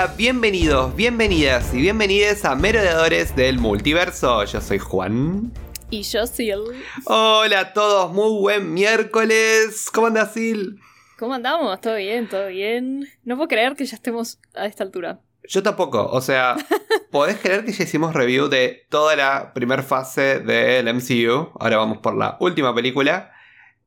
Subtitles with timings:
[0.00, 4.44] Hola, bienvenidos, bienvenidas y bienvenidas a Merodeadores del Multiverso.
[4.44, 5.52] Yo soy Juan.
[5.90, 6.70] Y yo, Sil.
[7.06, 9.90] Hola a todos, muy buen miércoles.
[9.92, 10.78] ¿Cómo andas, Sil?
[11.18, 11.80] ¿Cómo andamos?
[11.80, 12.28] ¿Todo bien?
[12.28, 13.08] ¿Todo bien?
[13.24, 15.18] No puedo creer que ya estemos a esta altura.
[15.48, 16.54] Yo tampoco, o sea,
[17.10, 21.50] podés creer que ya hicimos review de toda la primera fase del MCU.
[21.58, 23.32] Ahora vamos por la última película,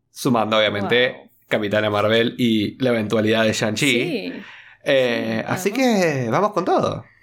[0.10, 1.30] sumando obviamente Wow.
[1.48, 3.92] Capitana Marvel y la eventualidad de Shang-Chi.
[3.92, 4.34] Sí,
[4.84, 7.14] Eh, Sí, así que vamos con todo.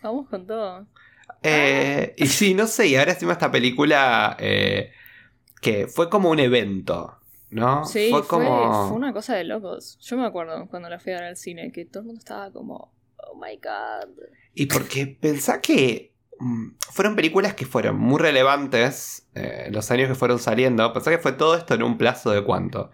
[0.00, 0.86] vamos con todo.
[1.42, 4.92] Eh, y sí, no sé, y ahora hicimos esta película eh,
[5.60, 7.18] que fue como un evento,
[7.50, 7.84] ¿no?
[7.84, 8.82] Sí, fue fue, como...
[8.82, 9.98] fue una cosa de locos.
[10.00, 12.52] Yo me acuerdo cuando la fui a ver al cine, que todo el mundo estaba
[12.52, 14.10] como, oh my god.
[14.54, 20.14] Y porque pensá que mm, fueron películas que fueron muy relevantes eh, los años que
[20.14, 20.92] fueron saliendo.
[20.92, 22.90] Pensá que fue todo esto en un plazo de cuánto?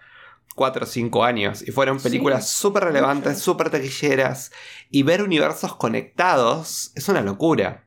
[0.54, 1.62] Cuatro o cinco años.
[1.66, 3.44] Y fueron Sí, películas súper relevantes, mucho.
[3.44, 4.52] súper taquilleras.
[4.90, 7.86] Y ver universos conectados es una locura.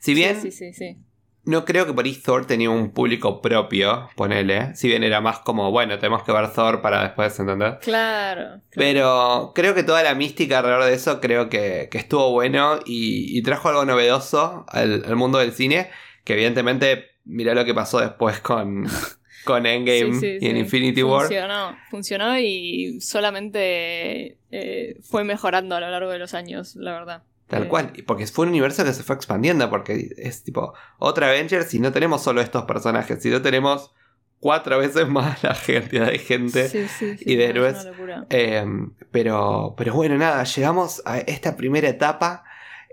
[0.00, 0.74] Si bien Sí, sí, sí.
[0.74, 0.96] sí.
[1.44, 4.74] no creo que por ahí Thor tenía un público propio, ponele.
[4.74, 7.78] Si bien era más como, bueno, tenemos que ver Thor para después entender.
[7.80, 8.42] Claro.
[8.42, 8.62] claro.
[8.70, 13.36] Pero creo que toda la mística alrededor de eso creo que, que estuvo bueno y,
[13.38, 15.90] y trajo algo novedoso al, al mundo del cine.
[16.24, 18.86] Que evidentemente, mirá lo que pasó después con,
[19.44, 20.56] con Endgame Sí, sí, y en.
[20.56, 21.22] Infinity War.
[21.26, 27.22] Funcionó, funcionó y solamente eh, fue mejorando a lo largo de los años, la verdad.
[27.48, 31.28] Tal Eh, cual, porque fue un universo que se fue expandiendo, porque es tipo otra
[31.28, 33.92] Avengers y no tenemos solo estos personajes, sino tenemos
[34.38, 36.68] cuatro veces más la cantidad de gente.
[36.68, 37.86] sí, sí, sí, y de héroes.
[38.30, 38.64] Eh,
[39.10, 42.44] pero, pero bueno, nada, llegamos a esta primera etapa.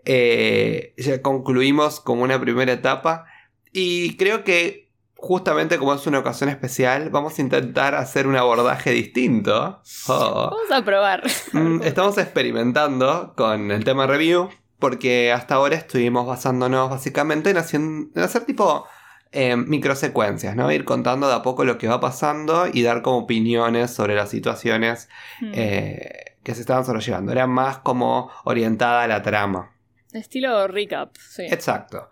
[0.06, 3.26] eh, ya concluimos como una primera etapa.
[3.74, 4.87] Y creo que
[5.18, 9.82] justamente como es una ocasión especial, vamos a intentar hacer un abordaje distinto.
[10.08, 10.50] Oh.
[10.52, 11.24] Vamos a probar.
[11.54, 14.50] Mm, Estamos experimentando con el tema review.
[14.80, 18.86] Porque hasta ahora estuvimos basándonos básicamente en, hacer tipo
[19.32, 20.72] eh, microsecuencias, ¿no?
[20.72, 24.30] Ir contando de a poco lo que va pasando y dar como opiniones sobre las
[24.30, 25.10] situaciones
[25.42, 25.52] Hmm.
[25.56, 27.32] eh, que se estaban sobrellevando.
[27.32, 29.72] Era más como orientada a la trama.
[30.14, 31.48] Estilo recap, sí.
[31.50, 32.10] Exacto.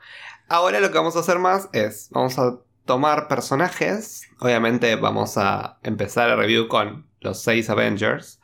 [0.48, 4.28] Ahora lo que vamos a hacer más es, vamos a tomar personajes.
[4.40, 8.40] Obviamente vamos a empezar el review con los seis Avengers.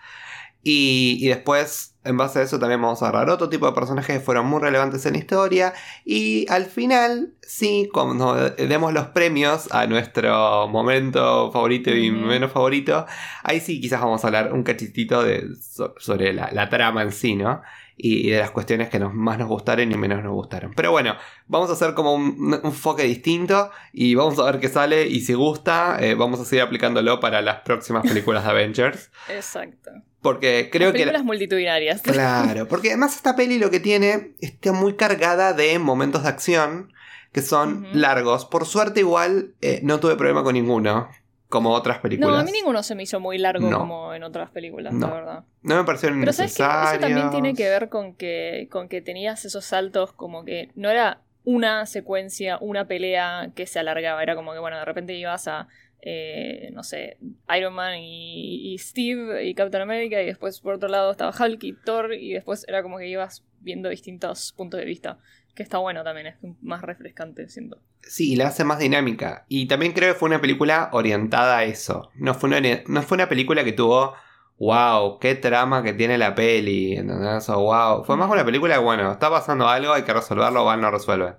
[0.64, 4.18] Y, y después, en base a eso, también vamos a agarrar otro tipo de personajes
[4.20, 5.74] que fueron muy relevantes en la historia.
[6.06, 13.08] Y al final, sí, cuando demos los premios a nuestro momento favorito y menos favorito,
[13.44, 17.12] ahí sí quizás vamos a hablar un cachitito de, so- sobre la, la trama en
[17.12, 17.64] sí, ¿no?
[17.98, 20.74] Y, de las cuestiones que nos, más nos gustaron y menos nos gustaron.
[20.76, 21.16] Pero bueno,
[21.48, 25.08] vamos a hacer como un, un enfoque distinto y vamos a ver qué sale.
[25.08, 29.12] Y si gusta, eh, vamos a seguir aplicándolo para las próximas películas de Avengers.
[29.30, 29.92] Exacto.
[30.22, 31.00] Porque creo Las que...
[31.00, 32.02] películas multitudinarias.
[32.12, 36.94] Claro, porque además esta peli lo que tiene está muy cargada de momentos de acción
[37.32, 38.46] que son largos.
[38.46, 41.10] Por suerte igual eh, no tuve problema con ninguno,
[41.52, 42.32] como otras películas.
[42.32, 43.78] No, a mí ninguno se me hizo muy largo No.
[43.78, 45.08] como en otras películas, No.
[45.08, 45.44] la verdad.
[45.62, 49.02] No me parecieron Pero sabes que eso también tiene que ver con que, con que
[49.02, 54.24] tenías esos saltos como que no era una secuencia, una pelea que se alargaba.
[54.24, 55.68] Era como que, bueno, de repente ibas a,
[56.02, 57.18] eh, no sé,
[57.58, 61.64] Iron Man y, y Steve y Captain America y después por otro lado estaba Hulk
[61.64, 65.18] y Thor y después era como que ibas viendo distintos puntos de vista.
[65.56, 67.78] Que está bueno también, es más refrescante, siento.
[68.02, 69.46] Sí, la hace más dinámica.
[69.50, 72.10] Y también creo que fue una película orientada a eso.
[72.16, 74.14] No fue una, no fue una película que tuvo,
[74.60, 76.96] wow, qué trama que tiene la peli.
[76.96, 77.50] ¿entendés?
[77.50, 78.04] O wow.
[78.06, 81.36] Fue más una película que, bueno, está pasando algo, hay que resolverlo, o no resuelven.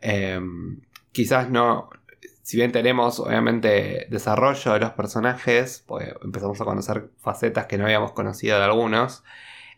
[0.00, 0.40] Eh,
[1.12, 1.90] quizás no.
[2.42, 7.84] Si bien tenemos, obviamente, desarrollo de los personajes, pues empezamos a conocer facetas que no
[7.84, 9.22] habíamos conocido de algunos.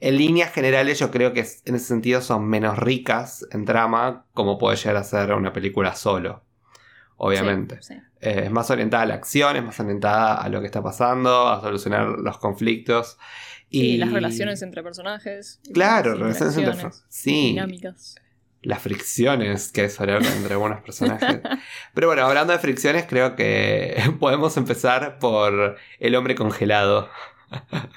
[0.04, 4.58] En líneas generales, yo creo que en ese sentido son menos ricas en trama, como
[4.58, 6.42] puede llegar a ser una película solo.
[7.18, 7.80] Obviamente.
[7.82, 8.00] Sí, sí.
[8.20, 11.46] Eh, es más orientada a la acción, es más orientada a lo que está pasando,
[11.46, 13.16] a solucionar los conflictos.
[13.70, 15.60] Y, Y, las relaciones entre personajes.
[15.72, 16.90] Claro, relaciones entre.
[17.08, 17.50] Sí.
[17.50, 18.16] Dinámicas.
[18.60, 21.42] Las fricciones que suelen haber entre algunos personajes.
[21.94, 27.08] Pero bueno, hablando de fricciones, creo que podemos empezar por el hombre congelado.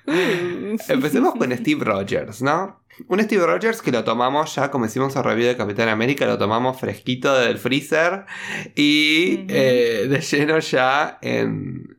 [0.08, 0.78] Uh.
[0.90, 2.82] Empecemos con Steve Rogers, ¿no?
[3.08, 6.38] Un Steve Rogers que lo tomamos ya, como hicimos en review de Capitán América, lo
[6.38, 8.26] tomamos fresquito del freezer
[8.74, 11.98] y eh, de lleno ya en,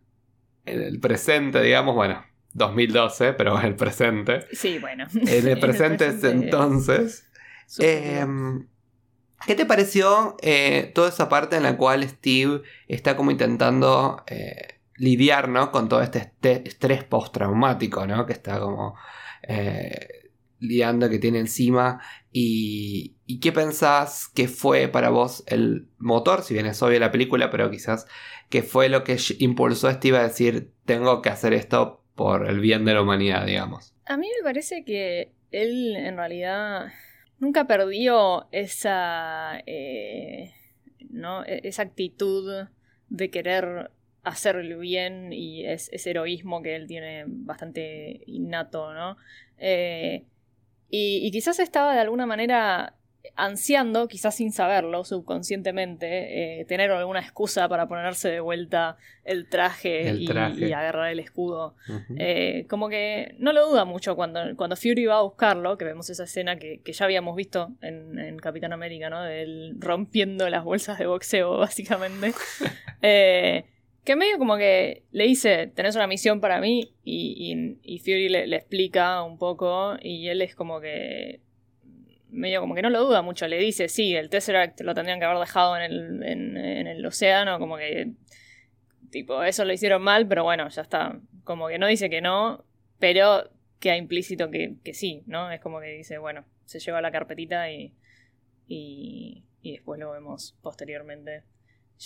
[0.65, 2.25] en el presente, digamos, bueno,
[2.55, 4.47] 2012, pero en el presente.
[4.53, 5.07] Sí, bueno.
[5.15, 7.27] En el presente, es entonces.
[7.79, 8.69] Eh, bien.
[9.47, 14.76] ¿Qué te pareció eh, toda esa parte en la cual Steve está como intentando eh,
[14.99, 15.71] lidiar ¿no?
[15.73, 18.27] con todo este este estrés postraumático, ¿no?
[18.27, 18.97] Que está como...
[19.43, 20.09] eh,
[20.59, 22.01] liando que tiene encima.
[22.33, 27.11] Y, y qué pensás que fue para vos el motor, si bien es obvio la
[27.11, 28.07] película, pero quizás
[28.49, 32.61] que fue lo que impulsó a Steve a decir, tengo que hacer esto por el
[32.61, 33.95] bien de la humanidad, digamos.
[34.07, 36.93] A mí me parece que él en realidad
[37.39, 40.53] nunca perdió esa, eh,
[41.11, 41.45] ¿no?
[41.45, 42.69] E-, esa actitud
[43.09, 43.91] de querer
[44.27, 49.17] hacerlo bien y es, ese heroísmo que él tiene bastante innato, ¿no?
[49.57, 50.25] Eh,
[50.91, 52.95] y, quizás estaba de alguna manera
[53.37, 60.15] ansiando, quizás sin saberlo, subconscientemente, eh, tener alguna excusa para ponerse de vuelta el traje,
[60.15, 60.29] Y,
[60.73, 61.77] agarrar el escudo.
[62.19, 66.11] Eh, como que no lo duda mucho cuando, cuando Fury va a buscarlo, que vemos
[66.11, 69.23] esa escena que, ya habíamos visto en, Capitán América, ¿no?
[69.23, 72.33] De él rompiendo las bolsas de boxeo, básicamente.
[73.03, 73.67] eh,
[74.07, 79.25] que medio como que le dice, tenés una misión para mí, y, Fury le, explica
[79.25, 81.41] un poco, y él es como que
[82.31, 85.25] medio como que no lo duda mucho, le dice, sí, el Tesseract lo tendrían que
[85.25, 88.13] haber dejado en el, en, el océano, como que,
[89.11, 92.65] tipo, eso lo hicieron mal, pero bueno, ya está, como que no dice que no,
[93.01, 93.51] pero
[93.81, 95.51] queda implícito que, que sí, ¿no?
[95.51, 97.93] Es como que dice, bueno, se lleva la carpetita y,
[98.69, 101.43] y, y después lo vemos posteriormente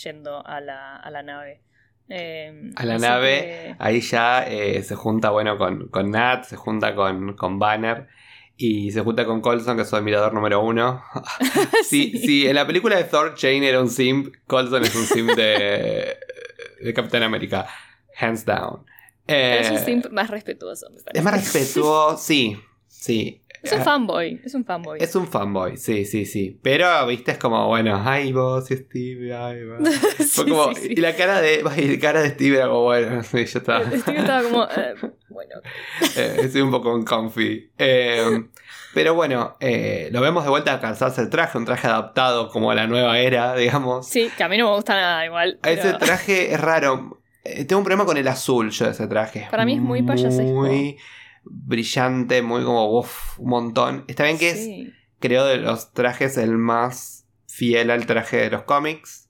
[0.02, 1.60] yendo a la, a la nave.
[2.12, 6.96] Em, a la nave, ahí ya eh, se junta, bueno, con, con, Nat, se junta
[6.96, 8.08] con, con Banner
[8.56, 11.04] y se junta con Colson, que es su admirador número uno.
[11.88, 12.48] sí, sí.
[12.48, 16.16] en la película de Thor, Jane era un simp, Colson es un simp de,
[16.82, 17.68] de Capitán América,
[18.18, 18.84] hands down.
[19.28, 21.18] es un eh, simp más respetuoso, me parece.
[21.18, 22.58] Es más respetuoso, sí,
[22.88, 23.40] sí.
[23.62, 24.98] Es un fanboy, es un fanboy.
[25.02, 26.58] Es un fanboy, sí, sí, sí.
[26.62, 29.88] Pero, viste, es como, bueno, ay vos Steve, ay vos.
[30.32, 33.44] Fue como, y la cara de, y la cara de Steve era como, bueno, sí,
[33.44, 33.84] yo estaba.
[33.84, 34.94] Steve estaba como, eh,
[35.28, 35.56] bueno.
[36.16, 37.70] eh, estoy un poco uncomfy.
[37.76, 38.44] Eh,
[38.94, 42.70] pero bueno, eh, lo vemos de vuelta a calzarse el traje, un traje adaptado como
[42.70, 44.08] a la nueva era, digamos.
[44.08, 45.58] Sí, que a mí no me gusta nada igual.
[45.62, 47.20] Ese traje es raro.
[47.44, 49.46] tengo un problema con el azul yo de ese traje.
[49.50, 50.50] Para mí es muy payasesco.
[50.50, 50.96] Muy
[51.44, 54.04] brillante, muy como uff, un montón.
[54.08, 58.62] Está bien que es, creo, de los trajes el más fiel al traje de los
[58.62, 59.28] cómics.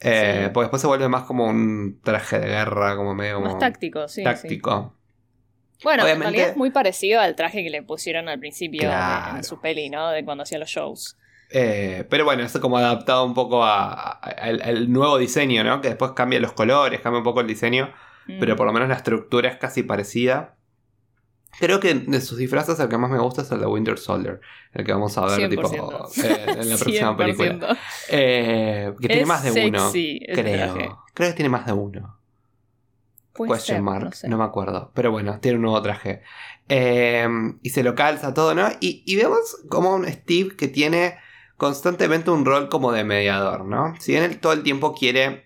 [0.00, 4.08] Eh, porque después se vuelve más como un traje de guerra, como medio Más táctico,
[4.08, 4.22] sí.
[4.22, 4.94] Táctico.
[5.82, 8.90] Bueno, en realidad es muy parecido al traje que le pusieron al principio
[9.34, 10.10] en su peli, ¿no?
[10.10, 11.18] De cuando hacía los shows.
[11.50, 15.80] Eh, pero bueno, es como adaptado un poco al nuevo diseño, ¿no?
[15.80, 17.92] Que después cambia los colores, cambia un poco el diseño,
[18.26, 18.56] pero mm.
[18.56, 20.55] por lo menos la estructura es casi parecida.
[21.58, 24.40] Creo que de sus disfraces el que más me gusta es el de Winter Soldier,
[24.72, 25.70] el que vamos a ver tipo,
[26.22, 27.78] eh, en la próxima película.
[28.08, 29.90] Eh, que tiene más de uno.
[29.92, 31.04] Creo.
[31.14, 32.18] Creo que tiene más de uno.
[33.34, 34.90] Question mark, no, me acuerdo.
[34.94, 36.22] Pero bueno, tiene un nuevo traje.
[36.68, 37.28] Eh,
[37.62, 38.68] y se lo calza todo, ¿no?
[38.80, 41.18] Y, y, vemos como un Steve que tiene
[41.56, 43.94] constantemente un rol como de mediador, ¿no?
[44.00, 45.44] Si bien él todo el tiempo quiere...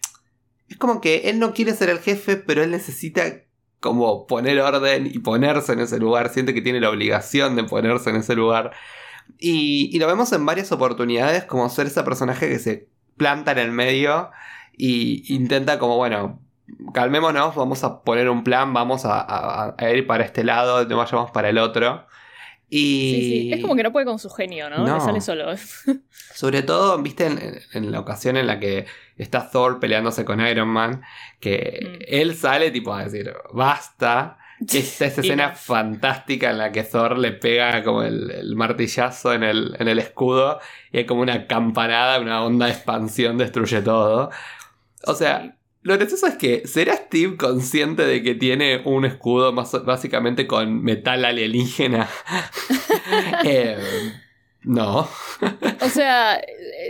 [0.69, 3.25] Es como que él no quiere ser el jefe, pero él necesita
[3.81, 8.11] como poner orden y ponerse en ese lugar, siente que tiene la obligación de ponerse
[8.11, 8.73] en ese lugar.
[9.39, 13.73] Y, lo vemos en varias oportunidades como ser ese personaje que se planta en el
[13.73, 14.31] medio
[14.77, 16.41] y intenta como, bueno,
[16.95, 21.49] calmémonos, vamos a poner un plan, vamos a, ir para este lado, no vayamos para
[21.49, 22.07] el otro.
[22.71, 23.11] Y...
[23.13, 23.53] Sí, sí.
[23.53, 24.85] Es como que no puede con su genio, ¿no?
[24.85, 25.47] Le sale solo.
[26.35, 27.27] Sobre todo, viste,
[27.73, 28.87] en, la ocasión en la que
[29.19, 31.03] está Thor peleándose con Iron Man,
[31.41, 32.05] que mm.
[32.07, 34.39] él sale tipo a decir, basta.
[34.61, 39.75] Está esa escena fantástica en la que Thor le pega como el, martillazo en el,
[39.79, 40.61] en el escudo
[40.93, 44.31] y hay como una campanada, una onda de expansión destruye todo.
[45.07, 49.73] O sea, lo gracioso es que, ¿será Steve consciente de que tiene un escudo más,
[49.85, 52.09] básicamente con metal alienígena?
[53.45, 53.77] Eh,
[54.63, 55.09] no.
[55.81, 56.41] o sea,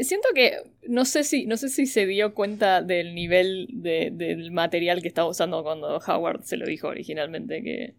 [0.02, 0.56] siento que
[0.86, 5.28] no sé si, no sé si se dio cuenta del nivel del material que estaba
[5.28, 7.94] usando cuando Howard se lo dijo originalmente, que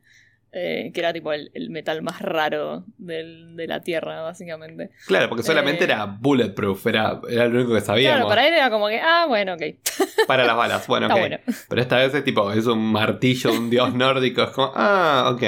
[0.53, 4.89] eh, que era tipo el, metal más raro de la Tierra, básicamente.
[5.07, 8.17] Claro, porque solamente eh, era bulletproof, era, era lo único que sabíamos.
[8.17, 9.61] Claro, para él era como que, ah, bueno, ok.
[10.27, 11.39] Para las balas, bueno, ok.
[11.69, 15.43] Pero esta vez es tipo, es un martillo, un dios nórdico, es como, ah, ok.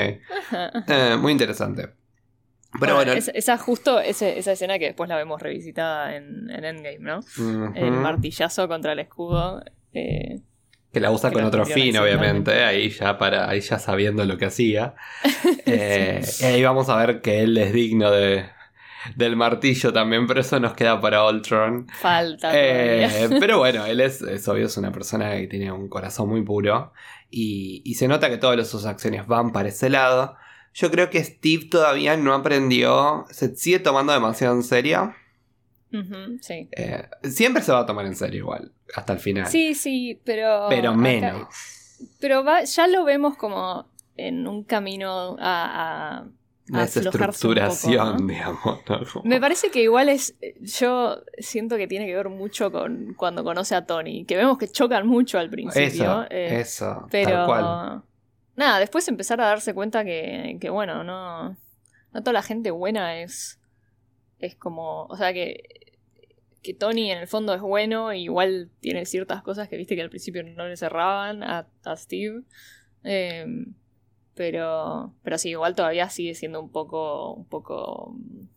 [0.88, 1.90] Eh, muy interesante.
[2.80, 7.20] Pero bueno, esa justo esa escena que después la vemos revisitada en, Endgame, ¿no?
[7.76, 9.64] El martillazo contra el escudo.
[9.94, 10.42] Eh,
[10.94, 14.46] que la usa con otro fin, obviamente, ahí ya para, ahí ya sabiendo lo que
[14.46, 14.96] hacía.
[15.66, 18.46] Eh, y ahí vamos a ver que él es digno de,
[19.16, 21.88] del martillo también, pero eso nos queda para Ultron.
[22.00, 22.52] Falta.
[22.54, 26.42] Eh, pero bueno, él es, es, obvio, es una persona que tiene un corazón muy
[26.44, 26.92] puro.
[27.32, 30.36] Y, y se nota que todas sus acciones van para ese lado.
[30.74, 35.14] yo creo que Steve todavía no aprendió, se sigue tomando demasiado en serio.
[36.42, 36.68] Sí.
[36.72, 39.48] Eh, siempre se va a tomar en serio igual, hasta el final.
[39.48, 40.66] Sí, sí, pero.
[40.70, 41.48] pero acá- menos.
[42.20, 46.20] pero va- ya lo vemos como en un camino a.
[46.20, 46.26] a-
[46.66, 48.28] poco, desestructuración, ¿no?
[48.34, 48.80] digamos.
[49.26, 50.36] Me parece que igual es.
[50.62, 54.24] Yo siento que tiene que ver mucho con cuando conoce a Tony.
[54.26, 55.84] Que vemos que chocan mucho al principio.
[55.84, 57.30] Eso, eh, eso, pero.
[57.32, 58.02] tal cual.
[58.56, 61.50] Nada, después empezar a darse cuenta que, que bueno, no.
[62.14, 63.60] No toda la gente buena es.
[64.40, 65.04] Es como.
[65.08, 65.64] O sea que.
[66.64, 70.10] Que Tony en el fondo es bueno, igual tiene ciertas cosas que viste que al
[70.10, 72.42] principio no le cerraban a, a Steve.
[73.04, 73.46] Eh,
[74.34, 75.14] pero.
[75.24, 77.34] Pero sí, igual todavía sigue siendo un poco.
[77.34, 78.16] un poco.
[78.18, 78.48] mm,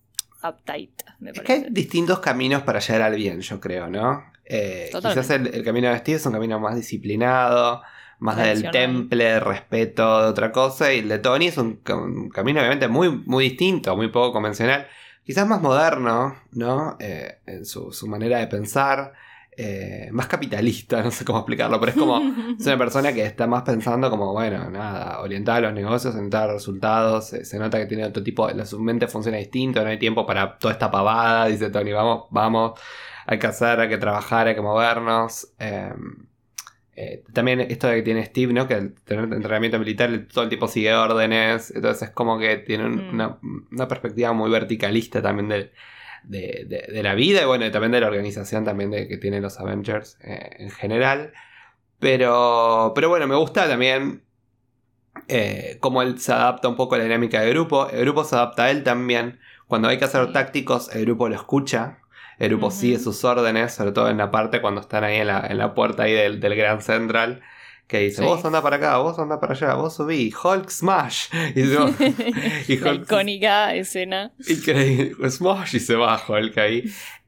[0.47, 1.67] uptight, me Es que parece.
[1.67, 4.23] hay distintos caminos para llegar al bien, yo creo, ¿no?
[4.45, 7.83] Eh, quizás el, el camino de Steve es un camino más disciplinado,
[8.21, 12.61] más del temple, respeto de otra cosa, y el de Tony es un, un camino
[12.61, 14.87] obviamente muy, muy distinto, muy poco convencional,
[15.26, 16.97] quizás más moderno, ¿no?
[17.00, 19.12] Eh, en su, manera de pensar,
[19.56, 22.23] eh, más capitalista, no sé cómo explicarlo, pero es como...
[22.59, 26.45] Es una persona que está más pensando como, bueno, nada, orientada a los negocios, orientada
[26.45, 27.26] a resultados.
[27.26, 30.25] Se, se nota que tiene otro tipo, la, su mente funciona distinto, no hay tiempo
[30.25, 31.47] para toda esta pavada.
[31.47, 32.78] Dice Tony, vamos, vamos,
[33.26, 35.49] hay que hacer, hay que trabajar, hay que movernos.
[35.59, 35.92] Eh,
[36.97, 38.67] eh, también esto de que tiene Steve, ¿no?
[38.67, 41.71] Que al tener entrenamiento militar todo el tiempo sigue órdenes.
[41.75, 43.15] Entonces es como que tiene un- Mm.
[43.15, 43.38] una,
[43.71, 45.71] una perspectiva muy verticalista también de,
[46.25, 49.61] de- de la vida y bueno, también de la organización también de, que tienen los
[49.61, 51.33] Avengers eh, en general.
[51.99, 54.23] Pero, pero bueno, me gusta también
[55.29, 57.88] eh, cómo él se adapta un poco a la dinámica del grupo.
[57.91, 59.38] El grupo se adapta a él también.
[59.67, 61.99] Cuando hay que hacer tácticos, el grupo lo escucha.
[62.38, 62.76] El grupo Ujú.
[62.76, 65.75] sigue sus órdenes, sobre todo en la parte cuando están ahí en la, en la
[65.75, 67.43] puerta ahí del, del Gran Central.
[67.87, 68.25] Que dice, Sí.
[68.25, 71.26] vos anda para acá, vos anda para allá, vos subí, Hulk Smash.
[71.55, 71.76] Y, dice,
[72.69, 74.33] y La Hulk- icónica escena.
[74.49, 75.31] Increíble.
[75.31, 76.83] Smash y se baja Hulk ahí.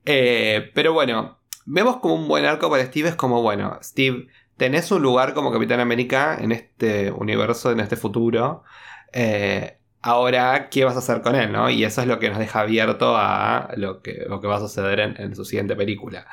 [0.05, 3.09] Eh, pero bueno, vemos como un buen arco para Steve.
[3.11, 7.95] Es como, bueno, Steve, tenés un lugar como Capitán América en este universo, en este
[7.97, 8.65] futuro.
[9.13, 11.53] Eh, ahora, ¿qué vas a hacer con él?
[11.53, 11.71] ¿no?
[11.71, 15.35] Y eso es lo que nos deja abierto a lo que, va a suceder en,
[15.35, 16.27] su siguiente película.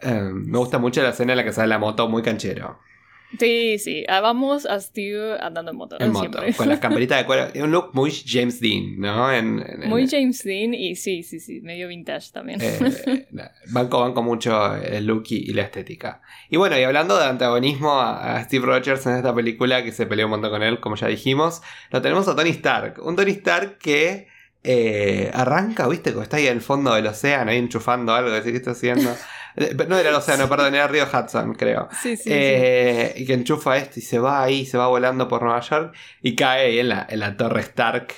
[0.00, 2.78] Eh, me gusta mucho la escena en la que sale la moto muy canchero.
[3.38, 4.04] Sí, sí.
[4.08, 5.96] Ah, Vamos a Steve andando en moto.
[5.98, 6.52] En Siempre.
[6.54, 7.48] con las camperitas de cuero.
[7.64, 9.32] Un look muy James Dean, ¿no?
[9.32, 11.60] En, en- Muy en- James Dean y sí, sí, sí.
[11.62, 12.60] Medio vintage también.
[12.62, 13.26] Eh,
[13.70, 16.20] banco, banco mucho el look y, y la estética.
[16.50, 20.06] Y bueno, y hablando de antagonismo a, a Steve Rogers en esta película, que se
[20.06, 23.00] peleó un montón con él, como ya dijimos, lo tenemos a Tony Stark.
[23.04, 24.28] Un Tony Stark que
[24.64, 28.52] eh, arranca, viste, como está ahí en el fondo del océano, ahí enchufando algo, decir,
[28.52, 29.10] ¿qué está haciendo?
[29.56, 31.88] Eh, No era el océano, perdón, era Río Hudson, creo.
[32.02, 32.30] sí, sí, sí.
[32.32, 35.94] Eh, Y que enchufa esto y se va ahí, se va volando por Nueva York
[36.22, 38.14] y cae ahí en la, en la torre Stark,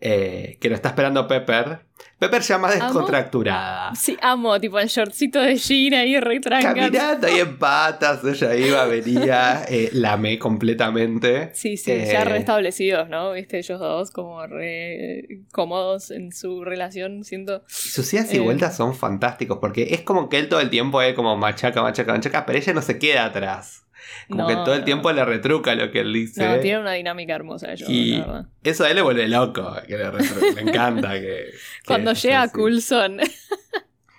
[0.00, 1.80] eh, que lo está esperando Pepper.
[2.18, 2.84] Pepper ya más Amo.
[2.84, 3.94] descontracturada.
[3.94, 6.74] Sí, amo, tipo el shortcito de Jean ahí re tranca.
[6.74, 11.50] Caminando ahí en patas, ella iba, venía, eh, la amé completamente.
[11.54, 13.32] Sí, sí, Eh, ya restablecidos, ¿no?
[13.32, 17.62] Viste, ellos dos como re cómodos en su relación, siento.
[17.66, 18.40] Sus idas y Eh.
[18.40, 22.12] vueltas son fantásticos porque es como que él todo el tiempo es como machaca, machaca,
[22.12, 23.84] machaca, pero ella no se queda atrás.
[24.28, 24.84] Como No, que todo el no.
[24.84, 26.46] tiempo le retruca lo que él dice.
[26.46, 30.04] No, tienen una dinámica hermosa Y la eso a él le vuelve loco, que le,
[30.54, 31.46] le encanta que...
[31.86, 33.18] Cuando llega Coulson,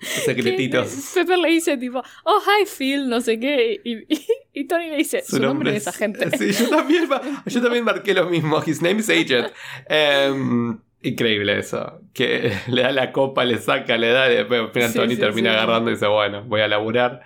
[0.01, 1.11] Secretitos.
[1.13, 4.95] Pepper le dice tipo, oh, hi Phil, no sé qué, y, y- y Tony le
[4.97, 6.29] dice, su, nombre es agente.
[6.37, 7.07] Sí, yo también,
[7.45, 8.61] yo también marqué lo mismo.
[8.65, 9.51] His name is Agent.
[9.87, 12.01] Em, increíble eso.
[12.13, 15.15] Que le da la copa, le saca, le da y después al final Sí, Tony
[15.15, 15.57] sí, termina sí.
[15.57, 17.21] agarrando y dice, bueno, voy a laburar.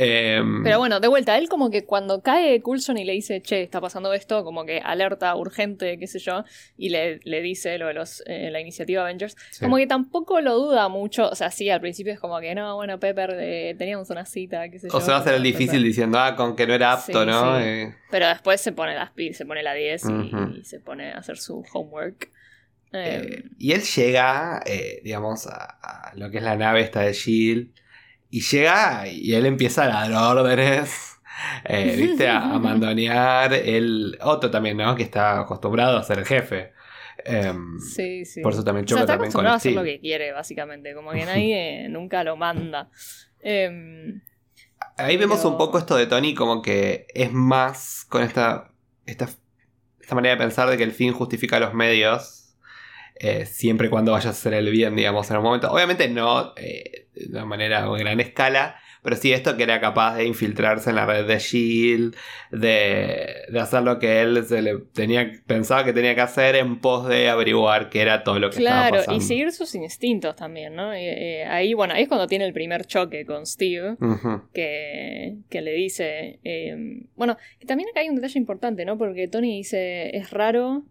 [0.00, 3.62] Em, Pero bueno, de vuelta, él como que cuando cae Coulson y le dice, che,
[3.62, 6.44] está pasando esto, como que alerta urgente, qué sé yo,
[6.76, 9.64] y le, le dice lo de los, eh, la iniciativa Avengers, sí.
[9.64, 12.76] como que tampoco lo duda mucho, o sea, sí, al principio es como que, no,
[12.76, 14.96] bueno, Pepper, eh, teníamos una cita, qué sé yo.
[14.96, 17.20] o se va a hacer el difícil Pepper- diciendo, ah, con que no era apto,
[17.20, 17.58] Sí, ¿no?
[17.58, 17.64] sí.
[17.66, 21.38] Eh, Pero después se pone las se pone la 10 y, se pone a hacer
[21.38, 22.30] su homework.
[22.92, 24.62] eh, Eh, y él llega,
[25.02, 25.56] digamos, a,
[26.10, 27.72] a lo que es la nave esta de Shield.
[28.30, 31.18] Y llega y él empieza a dar órdenes.
[31.64, 32.28] eh, ¿Viste?
[32.28, 33.52] A, a mandonear.
[33.54, 34.94] El otro también, ¿no?
[34.96, 36.72] Que está acostumbrado a ser el jefe.
[37.24, 38.40] Em, sí, sí.
[38.42, 40.32] Por eso también o sea, choca está también con acostumbrado a hacer lo que quiere,
[40.32, 42.90] básicamente, como que nadie nunca lo manda.
[43.40, 44.22] Em,
[44.96, 48.72] Ahí vemos un poco esto de Tony como que es más con esta,
[49.06, 49.28] esta,
[50.00, 52.56] esta manera de pensar de que el fin justifica los medios.
[53.20, 55.70] eh, siempre y cuando vayas a hacer el bien, digamos, en un momento.
[55.72, 59.80] Obviamente no eh, de una manera o en gran escala, pero sí esto que era
[59.80, 62.16] capaz de infiltrarse en la red de Shield,
[62.50, 66.80] de, de hacer lo que él se le tenía, pensaba que tenía que hacer en
[66.80, 69.04] pos de averiguar qué era todo lo que estaba pasando.
[69.04, 70.92] Claro, y seguir sus instintos también, ¿no?
[70.92, 73.96] Eh, eh, ahí, bueno, ahí es cuando tiene el primer choque con Steve,
[74.52, 76.40] que, que le dice...
[76.42, 76.76] eh,
[77.16, 78.98] bueno, que también acá hay un detalle importante, ¿no?
[78.98, 80.84] Porque Tony dice, es raro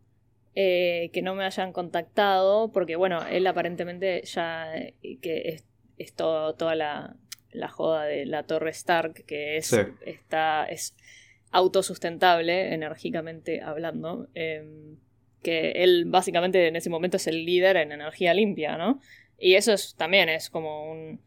[0.56, 4.72] eh, que no me hayan contactado, porque bueno, él aparentemente ya,
[5.22, 5.62] que
[5.98, 7.16] es, todo- toda la,
[7.52, 9.78] la joda de la torre Stark, que es, Sí.
[10.06, 10.96] está, es
[11.52, 14.64] autosustentable, enérgicamente hablando, eh,
[15.44, 19.00] que él básicamente en ese momento es el líder en energía limpia, ¿no?
[19.40, 21.22] Y eso es, también es como un,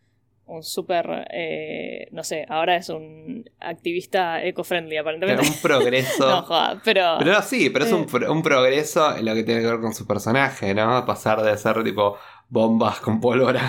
[0.47, 5.47] un súper, eh, no sé, ahora es un activista eco-friendly aparentemente.
[5.47, 6.29] un progreso.
[6.29, 7.17] no, joda, pero...
[7.19, 8.29] Pero no, sí, pero es un, Eh.
[8.29, 11.05] un progreso en lo que tiene que ver con su personaje, ¿no?
[11.07, 12.17] Pasar de ser tipo
[12.51, 13.63] bombas con pólvora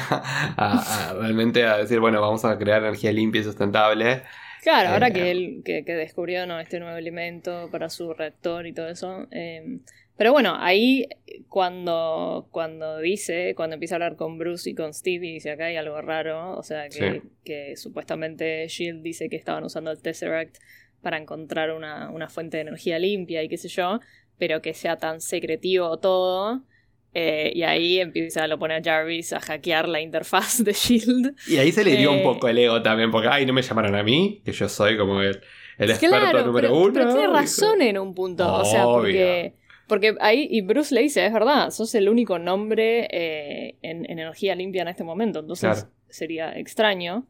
[0.58, 4.24] a, a realmente a decir, bueno, vamos a crear energía limpia y sustentable.
[4.62, 6.60] Claro, ahora Eh, que él que, que descubrió ¿no?
[6.60, 9.28] este nuevo elemento para su reactor y todo eso.
[9.32, 9.80] eh,
[10.18, 11.08] pero bueno, ahí
[11.50, 15.66] cuando, cuando dice, cuando empieza a hablar con Bruce y con Steve y dice acá
[15.66, 17.30] hay algo raro, o sea que, Sí.
[17.44, 20.58] que supuestamente Shield dice que estaban usando el Tesseract
[21.02, 24.00] para encontrar una, una fuente de energía limpia y qué sé yo,
[24.38, 26.62] pero que sea tan secretivo todo.
[27.14, 31.36] Eh, y ahí empieza, lo pone a Jarvis a hackear la interfaz de Shield.
[31.48, 32.24] Y ahí se le dio un Eh.
[32.24, 35.22] poco el ego también, porque, ay, no me llamaron a mí, que yo soy como
[35.22, 35.42] el,
[35.78, 36.94] el experto Claro, número pero, uno.
[36.94, 38.54] pero tiene razón en un punto.
[38.54, 39.54] O sea, porque,
[39.88, 44.20] porque ahí, y Bruce le dice, es verdad, sos el único nombre eh, en, en
[44.20, 45.90] energía limpia en este momento, entonces Claro.
[46.10, 47.28] sería extraño.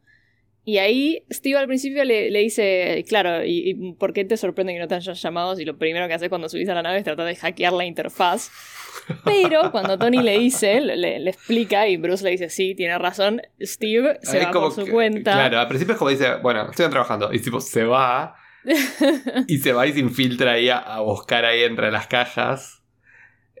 [0.64, 4.72] Y ahí Steve al principio le, le dice, claro, ¿y, y por qué te sorprende
[4.72, 6.98] que no te hayan llamado si lo primero que haces cuando subís a la nave
[6.98, 8.50] es tratar de hackear la interfaz?
[9.24, 13.42] Pero cuando Tony le dice, le, le explica y Bruce le dice, sí, tiene razón,
[13.60, 15.32] Steve se Ahí va como por su que- cuenta.
[15.32, 17.32] Claro, al principio es como dice, bueno, estoy trabajando.
[17.32, 18.36] Y tipo, se va.
[19.48, 22.84] y se va y se infiltra ahí a, a buscar ahí entre las cajas.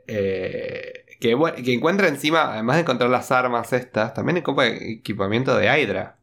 [0.06, 5.56] Eh, que, bueno, que encuentra encima, además de encontrar las armas estas, también encuentra equipamiento
[5.56, 6.18] de Hydra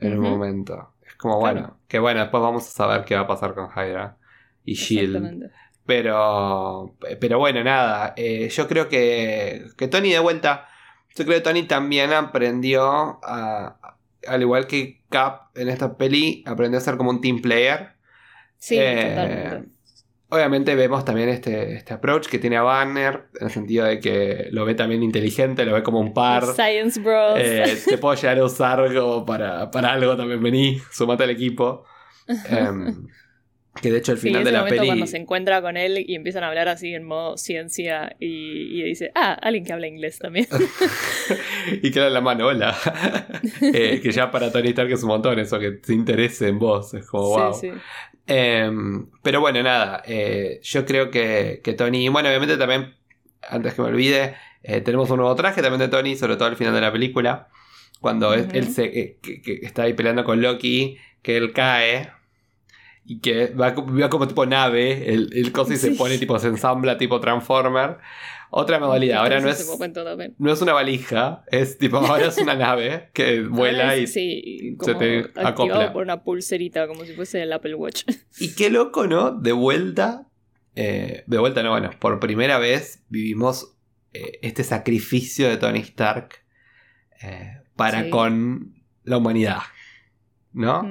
[0.00, 0.28] en un Ujú.
[0.28, 0.92] momento.
[1.06, 4.16] Es como, bueno, que bueno, después vamos a saber qué va a pasar con Hydra
[4.64, 5.50] y Shield.
[5.86, 8.12] Pero, pero bueno, nada.
[8.16, 10.68] eh, yo creo que, que Tony de vuelta.
[11.16, 13.96] Yo creo que Tony también aprendió a.
[14.26, 17.94] Al igual que Cap en esta peli, aprendió a ser como un team player.
[18.58, 19.72] Sí, Eh, totalmente.
[20.30, 24.48] Obviamente vemos también este, este approach que tiene a Banner, en el sentido de que
[24.50, 26.44] lo ve también inteligente, lo ve como un par.
[26.44, 27.38] Science Bros.
[27.38, 31.84] Eh, te puedo llegar a usar como para, para algo también, vení, sumate al equipo.
[32.50, 33.06] Em,
[33.80, 34.88] que de hecho al Sí, final ese de la momento peli...
[34.88, 38.82] cuando se encuentra con él y empiezan a hablar así en modo ciencia y, y
[38.82, 40.46] dice, ah, alguien que habla inglés también.
[41.82, 42.76] y que la mano, hola.
[43.62, 46.92] Eh, que ya para Tony Stark es un montón eso, que se interese en vos.
[46.94, 47.54] Es como, wow.
[47.54, 47.70] Sí,
[48.28, 50.02] Em, pero bueno, nada.
[50.06, 52.08] eh, yo creo que, que Tony.
[52.08, 52.94] Bueno, obviamente también,
[53.48, 56.56] antes que me olvide, eh, tenemos un nuevo traje también de Tony, sobre todo al
[56.56, 57.48] final de la película.
[58.00, 62.12] Cuando él se, eh, que, que está ahí peleando con Loki, que él cae.
[63.10, 66.38] Y que va, co- va como tipo nave, el, el coso y se pone tipo,
[66.38, 67.96] se ensambla tipo Transformer.
[68.50, 69.68] Otra modalidad, ahora no es,
[70.38, 74.12] no es una valija, es tipo, ahora es una nave que vuela Ahora y es-
[74.12, 75.92] sí, se te acopla.
[75.92, 78.04] por una pulserita, como si fuese el Apple Watch.
[78.38, 79.32] Y qué loco, ¿no?
[79.32, 80.26] De vuelta.
[80.76, 83.76] eh, de vuelta, no, bueno, por primera vez vivimos
[84.14, 86.36] eh, este sacrificio de Tony Stark
[87.20, 88.10] eh, para Sí.
[88.10, 89.58] con la humanidad.
[90.52, 90.88] ¿no?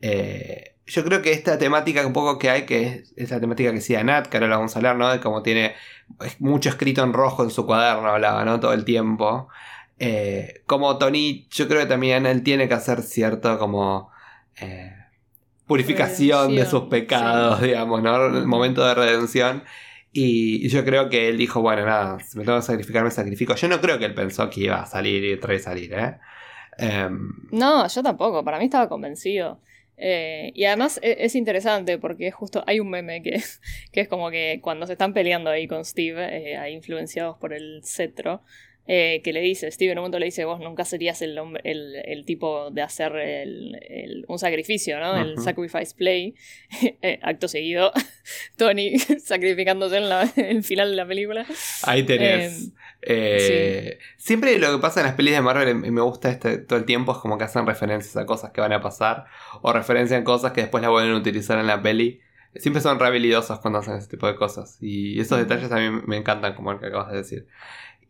[0.00, 3.76] Eh, yo creo que esta temática un poco que hay, que es, la temática que
[3.76, 5.10] decía Nat, que ahora la vamos a hablar, ¿no?
[5.10, 5.74] De cómo tiene
[6.38, 8.58] mucho escrito en rojo en su cuaderno, hablaba, ¿no?
[8.58, 9.48] Todo el tiempo.
[9.98, 14.10] Eh, como Tony, yo creo que también él tiene que hacer cierto como
[14.60, 14.94] eh,
[15.66, 18.26] purificación de sus pecados, digamos, ¿no?
[18.26, 19.64] El momento de redención.
[20.10, 23.54] Y, yo creo que él dijo, bueno, nada, si me tengo que sacrificar, me sacrifico.
[23.54, 26.18] Yo no creo que él pensó que iba a salir y traer salir, ¿eh?
[26.78, 29.60] Em, No, yo tampoco, para mí estaba convencido.
[30.00, 33.42] Eh, y además e- es, interesante porque justo hay un meme que,
[33.92, 37.82] que es como que cuando se están peleando ahí con Steve, eh, influenciados por el
[37.84, 38.42] cetro,
[38.90, 41.60] eh, que le dice, Steve en un momento le dice, vos nunca serías el, hombre,
[41.64, 45.16] el, el tipo de hacer el- el- un sacrificio, ¿no?
[45.16, 46.34] El sacrifice play.
[47.02, 47.92] Eh, acto seguido,
[48.56, 51.46] Tony sacrificándose en la- el final de la película.
[51.84, 52.72] Ahí tenés.
[53.02, 56.78] Eh, Siempre lo que pasa en las pelis de Marvel, y me gusta este, todo
[56.78, 59.26] el tiempo, es como que hacen referencias a cosas que van a pasar,
[59.62, 62.20] o referencian cosas que después las vuelven a utilizar en la peli.
[62.56, 64.78] Siempre son re habilidosos cuando hacen ese tipo de cosas.
[64.80, 67.46] Y esos detalles a mí me encantan, como el que acabas de decir.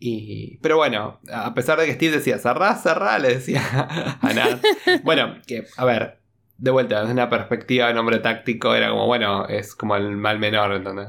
[0.01, 3.61] Y, pero bueno, a pesar de que Steve decía cerrá, cerrá, le decía
[4.21, 4.63] a Nat.
[5.03, 6.19] bueno, que, a ver,
[6.57, 10.39] de vuelta, desde una perspectiva de hombre táctico, era como, bueno, es como el mal
[10.39, 11.09] menor, ¿entendés?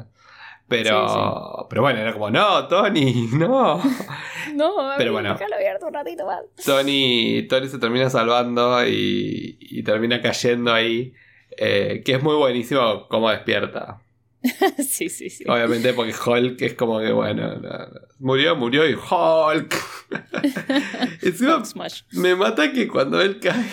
[0.68, 3.82] Pero, Sí, pero bueno, era como, no, Tony, no.
[4.56, 5.34] No, Pero ver, bueno.
[5.34, 6.40] déjalo abierto un ratito más.
[6.66, 11.14] Tony, Tony se termina salvando y, y termina cayendo ahí.
[11.58, 14.02] eh, que es muy buenísimo cómo despierta.
[14.88, 15.44] sí, sí, sí.
[15.48, 18.00] Obviamente porque Hulk es como que, bueno, no, no.
[18.20, 19.76] murió, murió y Hulk.
[21.22, 21.64] Encima
[22.14, 23.66] me mata que cuando él cae,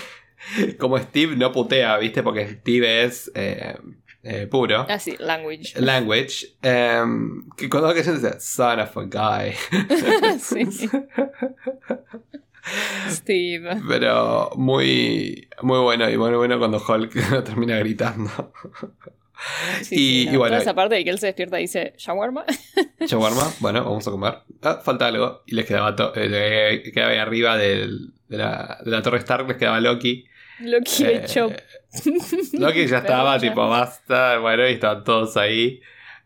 [0.79, 2.23] como Steve no putea, ¿viste?
[2.23, 3.77] Porque Steve es eh,
[4.23, 4.87] eh, puro.
[4.89, 5.81] Ah, sí, language.
[5.81, 6.57] Language.
[6.63, 9.53] em, que cuando va cayendo dice, son of a guy.
[10.41, 10.89] sí.
[13.09, 13.81] Steve.
[13.87, 18.53] Pero muy, muy bueno y muy bueno cuando Hulk termina gritando.
[19.83, 21.95] Sí, Y- no, y bueno, Toda esa parte de que él se despierta y dice,
[21.99, 22.45] ¿shawarma?
[23.01, 24.39] Shawarma, bueno, vamos a comer.
[24.63, 25.43] Ah, falta algo.
[25.47, 29.57] Y les quedaba, eh, quedaba ahí arriba del- de, la, de la torre Stark, les
[29.57, 30.25] quedaba Loki.
[30.61, 31.51] Loki Eh, hecho.
[32.55, 34.39] Loki ya estaba, tipo, basta.
[34.39, 35.81] Bueno, y estaban todos ahí.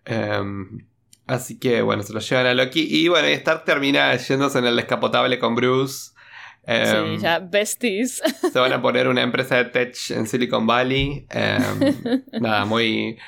[0.05, 0.87] Em,
[1.27, 2.87] así que, bueno, se lo llevan a Loki.
[2.89, 6.13] Y bueno, y Stark termina yéndose en el descapotable con Bruce.
[6.65, 8.23] Em, Sí, ya, besties.
[8.53, 11.27] Se van a poner una empresa de tech en Silicon Valley.
[11.31, 13.19] Em, nada, muy,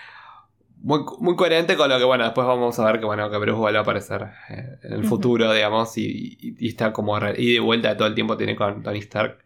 [0.83, 3.59] muy, muy coherente con lo que, bueno, después vamos a ver que, bueno, que Bruce
[3.59, 7.61] vuelve a aparecer eh, en el futuro, digamos, y, y- y está como y de
[7.61, 9.39] vuelta todo el tiempo tiene con Tony Stark.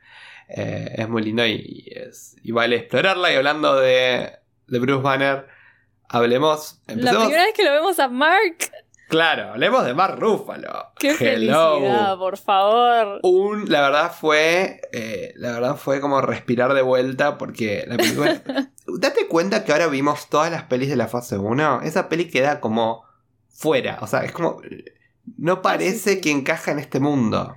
[0.49, 1.53] Eh, es muy lindo y,
[1.87, 3.33] y es, y vale explorarla.
[3.33, 4.31] Y hablando de,
[4.68, 5.46] de Bruce Banner,
[6.09, 6.81] hablemos.
[6.87, 8.57] La Empecemos, primera vez que lo vemos a Mark.
[9.09, 10.92] Claro, hablemos de Mark Ruffalo.
[10.99, 11.77] ¡Qué Hello.
[11.79, 13.21] felicidad, por favor!
[13.23, 14.81] Un, la verdad fue.
[14.92, 17.38] eh, la verdad fue como respirar de vuelta.
[17.38, 18.42] Porque la película.
[18.99, 21.83] Date cuenta que ahora vimos todas las pelis de la fase 1.
[21.83, 23.05] Esa peli queda como
[23.49, 23.99] fuera.
[24.01, 24.61] O sea, es como.
[25.38, 26.21] No parece sí.
[26.21, 27.57] que encaja en este mundo.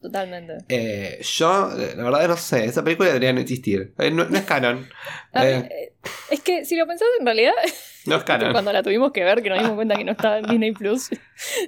[0.00, 0.58] Totalmente.
[0.68, 2.64] Eh, yo, eh, la verdad, no sé.
[2.66, 3.92] Esa película debería no existir.
[3.98, 4.88] Eh, no, no es canon.
[5.34, 5.92] Eh,
[6.30, 7.52] es que si lo pensás en realidad,
[8.06, 8.52] no es canon.
[8.52, 11.10] cuando la tuvimos que ver, que nos dimos cuenta que no estaba en Disney Plus,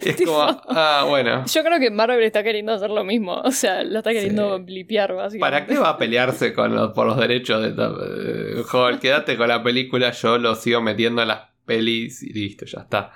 [0.01, 0.41] Es como.
[0.69, 1.45] Ah, bueno.
[1.47, 3.35] yo creo que Marvel está queriendo hacer lo mismo.
[3.43, 4.63] O sea, lo está queriendo Sí.
[4.65, 5.41] blipear, básicamente.
[5.41, 9.49] ¿Para qué va a pelearse con los- por los derechos de eh, Joder, quédate con
[9.49, 13.13] la película, yo lo sigo metiendo en las pelis y listo, ya está.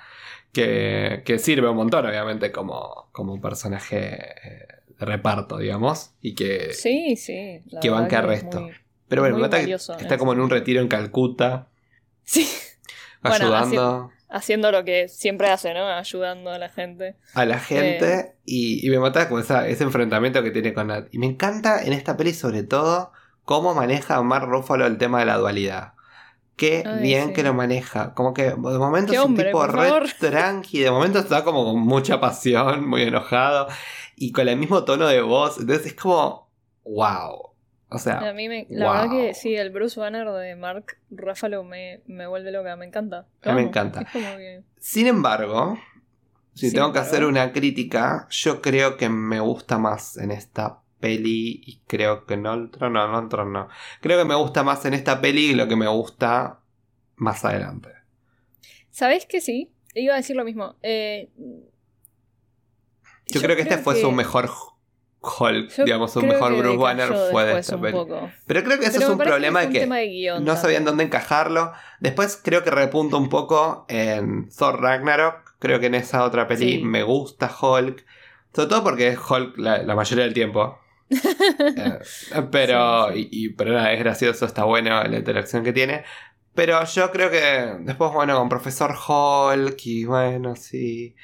[0.53, 4.35] Que, que sirve un montón, obviamente, como, como un personaje
[4.99, 6.11] reparto, digamos.
[6.21, 6.73] Y que.
[6.73, 7.61] Sí, sí.
[7.81, 8.61] que banca que es resto.
[8.61, 8.71] muy-
[9.07, 11.67] pero bueno, nota que está como en un retiro en Calcuta,
[12.23, 12.47] Sí,
[13.21, 15.87] Bueno, haciendo lo que siempre hace, ¿no?
[15.87, 17.15] Ayudando a la gente.
[17.33, 18.13] a la gente.
[18.13, 18.35] Eh.
[18.45, 21.07] Y, y me mata esa- ese enfrentamiento que tiene con Nat.
[21.11, 23.11] Y me encanta en esta peli, sobre todo,
[23.43, 25.93] cómo maneja Mark Ruffalo el tema de la dualidad.
[26.55, 27.33] Qué Ay, bien sí.
[27.33, 28.13] que lo maneja.
[28.13, 30.07] Como que de momento Qué es un hombre, tipo re favor.
[30.19, 33.67] tranqui, de momento está como con mucha pasión, muy enojado.
[34.15, 35.59] Y con el mismo tono de voz.
[35.59, 36.49] Entonces es como.
[36.83, 37.51] ¡Wow!
[37.89, 38.93] O sea, A mí me, la wow.
[38.93, 43.27] verdad que sí, el Bruce Banner de Mark Ruffalo me, me vuelve loca, me encanta.
[43.43, 44.01] A mí me encanta.
[44.01, 45.77] Es como que- Sin embargo,
[46.53, 50.81] si Sin tengo que hacer una crítica, yo creo que me gusta más en esta
[50.99, 53.67] peli y creo que en otro no, en otro no.
[54.01, 56.59] Creo que me gusta más en esta peli lo que me gusta
[57.17, 57.89] más adelante.
[58.89, 59.71] ¿Sabés que sí?
[59.93, 60.75] Iba a decir lo mismo.
[60.81, 61.29] Eh,
[63.27, 64.49] Yo, creo que este fue su mejor
[65.21, 68.29] Hulk, yo digamos, creo mejor que Bruce Banner fue de esta poco.
[68.45, 70.33] Pero creo que eso es un problema que de fue un que tema de guion
[70.35, 70.61] no también.
[70.61, 71.71] sabían dónde encajarlo.
[71.99, 75.55] Después creo que repunta un poco en Thor Ragnarok.
[75.57, 76.83] Creo que en esa otra peli Sí.
[76.83, 78.05] me gusta Hulk.
[78.53, 80.77] Sobre todo porque es Hulk la, la mayoría del tiempo.
[81.09, 81.99] Eh,
[82.51, 86.03] pero, Sí, Y, y- pero nada, es gracioso, está bueno la interacción que tiene.
[86.53, 91.15] Pero yo creo que después, bueno, con Profesor Hulk y bueno, sí.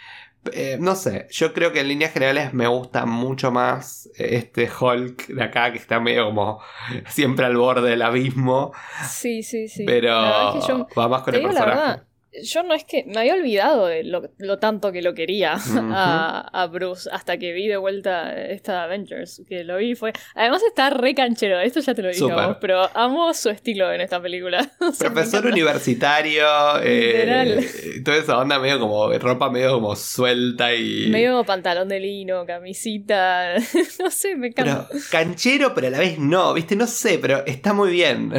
[0.53, 5.27] Eh, no sé, yo creo que en líneas generales me gusta mucho más este Hulk
[5.27, 6.59] de acá que está medio como
[7.07, 8.71] siempre al borde del abismo.
[9.07, 9.83] Sí, sí, sí.
[9.85, 11.87] Pero La verdad es que yo, va más con te el digo la personaje.
[11.89, 12.07] verdad,
[12.43, 16.47] yo no es que me había olvidado de lo, lo tanto que lo quería a,
[16.53, 20.13] a Bruce hasta que vi de vuelta esta Avengers, que lo vi fue...
[20.35, 23.91] Además está re canchero, esto ya te lo dije a vos, pero amo su estilo
[23.91, 24.69] en esta película.
[24.81, 26.45] O sea, me Profesor universitario,
[26.83, 28.03] eh, Literal.
[28.03, 31.07] toda esa onda medio como ropa medio como suelta y...
[31.09, 33.55] Medio pantalón de lino, camisita,
[33.99, 34.87] no sé, me encanta.
[34.89, 36.75] Pero canchero, pero a la vez no, ¿viste?
[36.75, 38.31] No sé, pero está muy bien.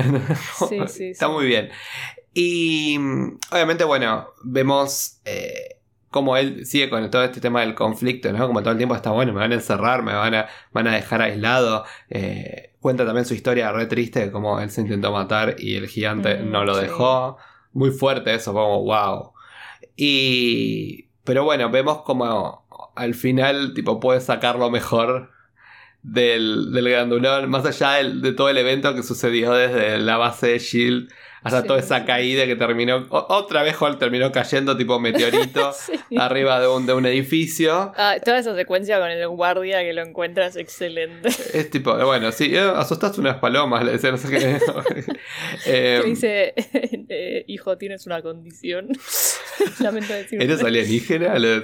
[0.69, 1.33] Sí, sí, está sí.
[1.33, 1.71] muy bien.
[2.35, 2.97] Y
[3.51, 8.47] obviamente, bueno, vemos eh, cómo él sigue con todo este tema del conflicto, ¿no?
[8.47, 10.95] Como todo el tiempo está bueno, me van a encerrar, me van a, van a
[10.95, 11.85] dejar aislado.
[12.11, 15.89] Eh, cuenta también su historia re triste de cómo él se intentó matar y el
[15.89, 16.83] gigante Mm, no lo sí.
[16.83, 17.37] dejó.
[17.75, 19.33] Muy fuerte eso, como wow.
[19.97, 21.09] Y.
[21.25, 22.67] Pero bueno, vemos como
[22.97, 25.31] al final, tipo, puede sacar lo mejor
[26.03, 30.49] del, del grandulón, más allá del- de todo el evento que sucedió desde la base
[30.49, 31.11] de Shield
[31.43, 31.67] hasta Sí.
[31.67, 33.07] toda esa caída que terminó.
[33.11, 35.93] otra vez Hulk terminó cayendo tipo meteorito Sí.
[36.17, 37.93] arriba de un, de un edificio.
[37.97, 41.29] Ah, toda esa secuencia con el guardia que lo encuentra es excelente.
[41.29, 44.39] Es tipo, bueno, sí, eh, asustaste unas palomas, le decía, no sé qué.
[45.65, 46.55] que Eh, dice,
[47.09, 48.89] eh, hijo, tienes una condición.
[49.81, 50.45] Lamento decirte.
[50.45, 51.39] ¿Eres alienígena?
[51.39, 51.61] Le,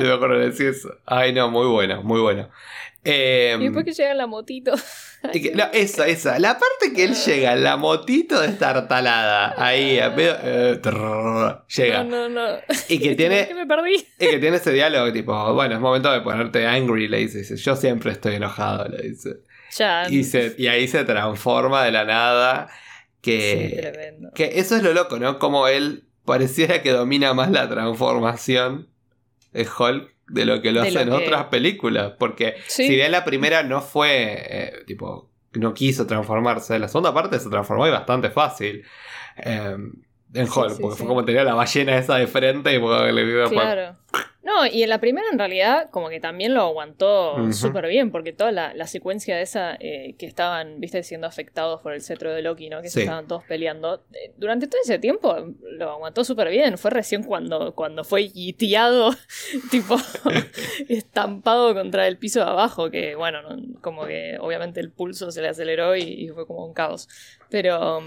[0.00, 0.94] me acuerdo de decir eso.
[1.06, 2.48] Ay, no, muy bueno, muy bueno.
[3.04, 4.72] Eh, Y después que llega la motito.
[5.32, 6.38] que- no, esa, esa.
[6.38, 9.54] La parte que él llega, la motito destartalada.
[9.56, 12.04] Ahí, a medio- eh, trrr, llega.
[12.04, 12.56] No, no, no.
[12.88, 13.94] Y que tiene, ¿Qué me perdí?
[14.18, 17.38] y que tiene ese diálogo tipo, bueno, es momento de ponerte angry, le dice.
[17.38, 19.36] dice, Yo siempre estoy enojado, le dice.
[19.76, 20.08] Ya.
[20.08, 22.68] Y, se- y ahí se transforma de la nada.
[23.22, 25.40] Que, que eso es lo loco, ¿no?
[25.40, 28.88] Como él pareciera que domina más la transformación
[29.52, 32.12] de Hulk de lo que lo De hace lo en que- otras películas.
[32.18, 32.86] Porque Sí.
[32.88, 37.48] si bien la primera no fue, eh, tipo, no quiso transformarse, la segunda parte se
[37.48, 38.84] transformó y bastante fácil.
[39.38, 39.76] eh,
[40.34, 42.78] en Hulk, sí, porque fue como tenía la ballena esa de frente y
[43.12, 43.96] le dio Claro.
[44.46, 48.32] No, y en la primera en realidad como que también lo aguantó súper bien, porque
[48.32, 52.32] toda la, la secuencia de esa eh, que estaban, viste, siendo afectados por el cetro
[52.32, 52.80] de Loki, ¿no?
[52.80, 52.94] Que Sí.
[52.94, 54.04] se estaban todos peleando.
[54.12, 55.36] eh, durante todo ese tiempo
[55.72, 56.78] lo aguantó súper bien.
[56.78, 59.10] Fue recién cuando, cuando fue yiteado,
[59.72, 59.96] tipo,
[60.88, 65.42] estampado contra el piso de abajo, que bueno, no- como que obviamente el pulso se
[65.42, 67.08] le aceleró y, y fue como un caos.
[67.50, 68.00] Pero...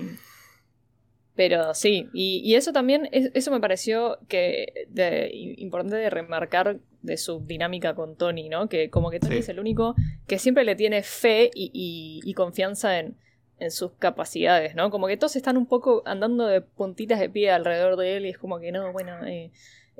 [1.40, 6.80] Pero sí, y, y eso también, es- eso me pareció que de- importante de remarcar
[7.02, 8.68] de su dinámica con Tony, ¿no?
[8.68, 9.40] Que como que Tony Sí.
[9.40, 9.96] es el único
[10.28, 13.16] que siempre le tiene fe y, y- y confianza en,
[13.58, 14.90] en sus capacidades, ¿no?
[14.90, 18.30] Como que todos están un poco andando de puntitas de pie alrededor de él y
[18.32, 19.52] es como que no, bueno, eh,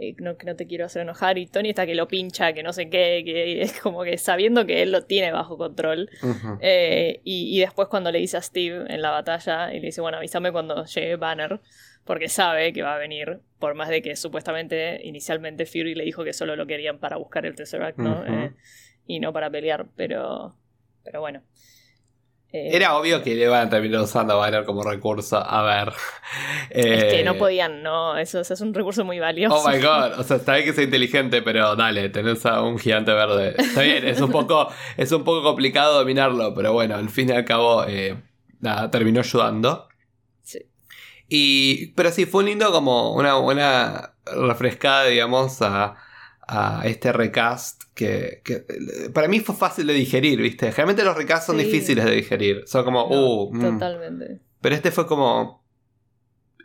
[0.02, 2.64] eh, no, que no te quiero hacer enojar y Tony está que lo pincha, que
[2.64, 6.10] no sé qué, que es como que sabiendo que él lo tiene bajo control.
[6.62, 10.00] Eh, y, y después cuando le dice a Steve en la batalla, y le dice,
[10.00, 11.60] bueno, avísame cuando llegue Banner,
[12.06, 16.24] porque sabe que va a venir, por más de que supuestamente inicialmente Fury le dijo
[16.24, 18.26] que solo lo querían para buscar el Tesseract, ¿no?
[18.26, 18.54] Eh,
[19.06, 20.56] y no para pelear, pero,
[21.04, 21.44] pero bueno.
[22.52, 25.38] Eh, Era obvio que le iban a terminar usando a Banner como recurso.
[25.38, 25.94] A ver.
[26.72, 29.56] Es que Eh, no podían, no, eso, eso es un recurso muy valioso.
[29.56, 32.80] Oh my god, o sea, está bien que sea inteligente, pero dale, tenés a un
[32.80, 33.56] gigante verde.
[33.58, 37.34] Está bien, es un poco, es un poco complicado dominarlo, pero bueno, al fin y
[37.34, 38.22] al cabo, eh,
[38.60, 39.88] nada, terminó ayudando.
[40.42, 40.60] Sí.
[41.28, 45.96] Y, pero sí, fue un lindo como una buena refrescada, digamos, a,
[46.52, 48.66] a este recast que, que,
[49.14, 50.72] para mí fue fácil de digerir, ¿viste?
[50.72, 51.66] Generalmente los recasts son Sí.
[51.66, 53.60] difíciles de digerir, son como, No, uh, mm.
[53.74, 54.40] Totalmente.
[54.62, 55.64] pero este fue como,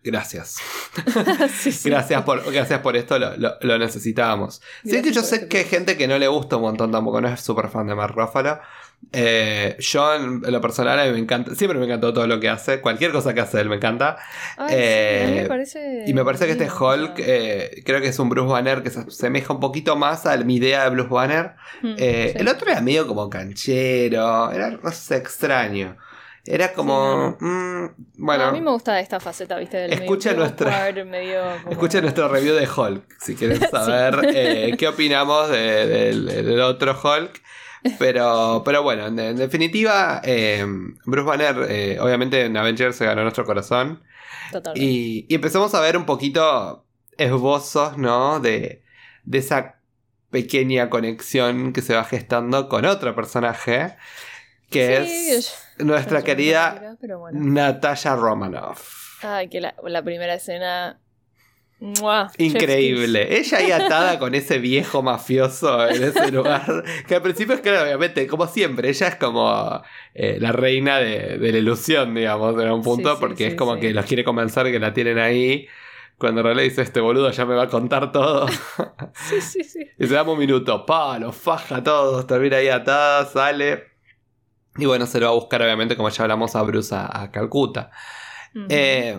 [0.03, 0.57] gracias.
[1.59, 1.89] Sí, sí.
[1.91, 4.63] Gracias por, gracias por esto, lo, lo- lo necesitábamos.
[4.85, 7.21] Sí que yo sé este que hay gente que no le gusta un montón tampoco,
[7.21, 8.61] no es súper fan de Mark Ruffalo.
[9.13, 12.49] Eh, yo en lo personal a mí me encanta, siempre me encantó todo lo que
[12.49, 14.17] hace, cualquier cosa que hace él me encanta.
[14.57, 16.69] Ay, sí, a mí Eh, me parece Y me parece que este.
[16.71, 20.37] Hulk eh, creo que es un Bruce Banner que se asemeja un poquito más a
[20.39, 21.53] mi idea de Bruce Banner.
[21.83, 22.39] Mm, Eh, sí.
[22.41, 25.97] El otro era medio como canchero, era no sé, extraño.
[26.47, 27.37] Era como...
[27.41, 27.87] mm,
[28.19, 29.79] bueno, No, a mí me gusta esta faceta, ¿viste?
[29.79, 34.21] Del Escucha medio nuestra- awkward, medio como- Escucha nuestro review de Hulk, si quieren saber
[34.35, 37.41] eh, qué opinamos de- del, del otro Hulk.
[37.99, 40.65] Pero, pero bueno, en, en definitiva, eh,
[41.05, 44.03] Bruce Banner, eh, obviamente en Avengers se ganó nuestro corazón.
[44.53, 44.85] Totalmente.
[44.85, 46.87] Y, y empezamos a ver un poquito
[47.19, 48.41] esbozos, ¿no?
[48.41, 48.83] De,
[49.25, 49.77] de esa
[50.31, 53.97] pequeña conexión que se va gestando con otro personaje,
[54.71, 57.39] que Sí, es yo- nuestra yo- querida bueno.
[57.41, 59.23] Natalia Romanoff.
[59.23, 61.01] Ay, que la, la primera escena.
[62.01, 62.31] ¡Mua!
[62.39, 63.39] Increíble.
[63.39, 66.85] Ella ahí atada con ese viejo mafioso en ese lugar.
[67.07, 69.83] Que al principio es claro, obviamente, como siempre, ella es como
[70.15, 73.51] eh, la reina de, de la ilusión, digamos, en un punto, Sí, sí, porque sí,
[73.51, 75.69] es como que los quiere convencer que la tienen ahí.
[76.17, 78.47] Cuando en realidad dice este boludo ya me va a contar todo.
[79.15, 79.87] Sí, sí, sí.
[79.99, 83.85] y se dame un minuto, pa, los faja todos, termina ahí atada, sale.
[84.77, 87.31] Y bueno, se lo va a buscar, obviamente, como ya hablamos, a Bruce a, a
[87.31, 87.91] Calcuta.
[88.69, 89.19] Eh,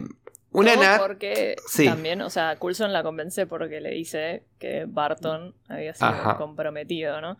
[0.59, 0.99] una Nat.
[1.01, 1.85] porque Sí.
[1.85, 6.37] también, o sea, Coulson la convence porque le dice que Barton había sido Ajá.
[6.37, 7.37] comprometido, ¿no?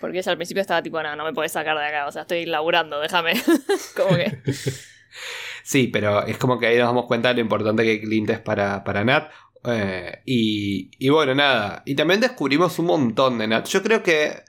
[0.00, 2.22] Porque ella al principio estaba tipo, no, no me puedes sacar de acá, o sea,
[2.22, 3.32] estoy laburando, déjame.
[3.96, 4.38] como que.
[5.64, 8.40] Sí, pero es como que ahí nos damos cuenta de lo importante que Clint es
[8.40, 9.30] para, para Nat.
[9.64, 11.82] Eh, y, y bueno, nada.
[11.86, 13.66] Y también descubrimos un montón de Nat.
[13.68, 14.42] Yo creo que.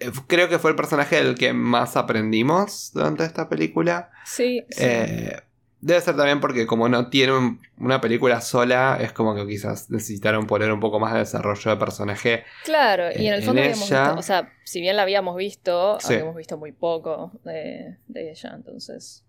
[0.00, 4.10] eh, Creo que fue el personaje del que más aprendimos durante esta película.
[4.24, 4.82] Sí, sí.
[4.82, 5.40] Eh,
[5.80, 10.46] Debe ser también porque como no tiene una película sola, es como que quizás necesitaron
[10.46, 12.44] poner un poco más de desarrollo de personaje.
[12.64, 16.34] Claro, y en el fondo habíamos visto, o sea, si bien la habíamos visto, habíamos
[16.34, 19.24] visto muy poco de, ella, entonces...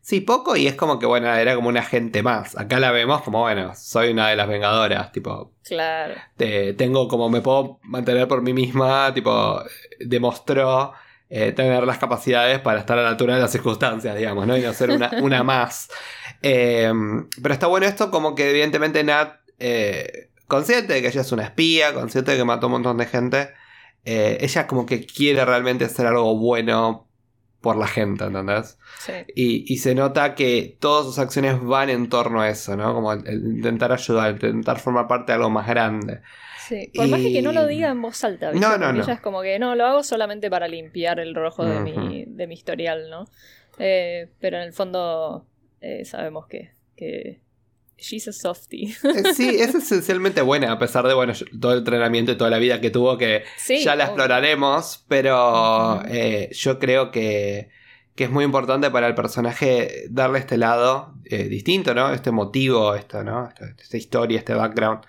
[0.00, 2.56] Sí, poco y es como que, bueno, era como una gente más.
[2.56, 5.52] Acá la vemos como, bueno, soy una de las vengadoras, tipo...
[5.62, 6.14] Claro.
[6.36, 9.62] tengo como, me puedo mantener por mí misma, tipo,
[10.00, 10.94] demostró
[11.32, 14.56] eh, tener las capacidades para estar a la altura de las circunstancias, digamos, ¿no?
[14.56, 14.90] Y no ser
[15.22, 15.88] una, más.
[16.42, 16.92] Eh,
[17.40, 21.44] pero está bueno esto como que evidentemente Nat, eh, consciente de que ella es una
[21.44, 23.50] espía, consciente de que mató un montón de gente,
[24.04, 27.09] ella como que quiere realmente hacer algo bueno
[27.60, 28.78] por la gente, ¿entendés?
[28.98, 29.12] Sí.
[29.34, 32.94] Y, se nota que todas sus acciones van en torno a eso, ¿no?
[32.94, 36.20] Como intentar ayudar, intentar formar parte de algo más grande.
[36.94, 39.02] Por más que no lo diga en voz alta, No, no, no.
[39.02, 42.46] Ella es como que no, lo hago solamente para limpiar el rojo de, mi, de
[42.46, 43.26] mi historial, ¿no?
[43.78, 45.46] Eh, pero en el fondo
[45.80, 47.40] eh, sabemos que, que
[48.00, 48.94] she's a softie.
[49.04, 52.58] Eh, sí, es esencialmente buena, a pesar de bueno, todo el entrenamiento y toda la
[52.58, 56.02] vida que tuvo, que ya la exploraremos, pero
[56.50, 57.70] yo creo que,
[58.14, 62.12] que, es muy importante para el personaje darle este lado distinto, ¿no?
[62.12, 63.48] Este motivo, esto, ¿no?
[63.78, 65.00] esta historia, este background,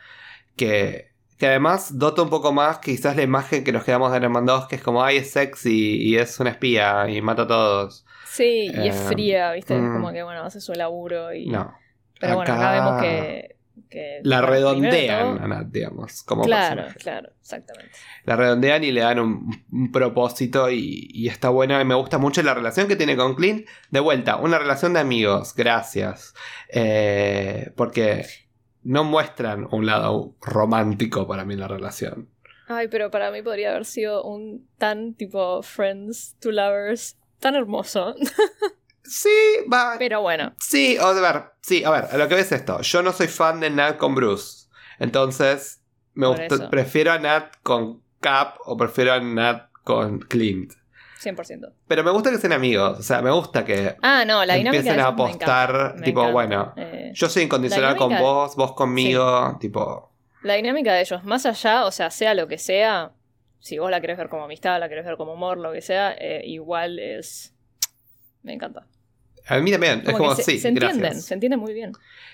[0.56, 4.67] que, que además dota un poco más quizás la imagen que nos quedamos de 2,
[4.67, 8.06] que es como, ay, es sexy y es una espía y mata a todos.
[8.32, 9.75] Sí, y es eh, fría, ¿viste?
[9.75, 10.13] Es como mm.
[10.13, 11.47] que, bueno, hace su laburo y...
[11.47, 11.73] No.
[12.21, 14.21] Pero bueno, acá vemos que...
[14.23, 17.91] la redondean, digamos, como Claro, claro, exactamente.
[18.23, 21.81] La redondean y le dan un, propósito y, está buena.
[21.81, 23.67] Y me gusta mucho la relación que tiene con Clint.
[23.89, 26.34] De vuelta, una relación de amigos, gracias.
[26.69, 28.25] Eh, porque
[28.84, 32.29] no muestran un lado romántico para mí en la relación.
[32.67, 38.15] Ay, pero para mí podría haber sido un tan tipo Friends to Lovers, tan hermoso.
[39.12, 39.30] sí,
[39.71, 39.95] va.
[40.00, 40.54] Pero bueno.
[40.60, 42.82] Sí, o de ver, sí, a ver, a lo que ves esto.
[42.82, 44.67] Yo no soy fan de Nat con Bruce.
[45.00, 45.82] Entonces,
[46.13, 50.74] me gusta, prefiero a Nat con Cap o prefiero a Nat con Clint.
[51.21, 51.74] 100%.
[51.88, 55.00] Pero me gusta que sean amigos, o sea, me gusta que ah, no, la empiecen
[55.00, 60.12] a apostar, tipo, bueno, eh, yo soy incondicional con vos, vos conmigo, tipo...
[60.41, 63.12] La dinámica de ellos, más allá, o sea, sea lo que sea,
[63.60, 66.13] si vos la querés ver como amistad, la querés ver como amor, lo que sea,
[66.13, 67.54] eh, igual es...
[68.41, 68.88] Me encanta.
[69.51, 71.91] A mí también, es como, se, sí, se entienden, se entienden muy bien.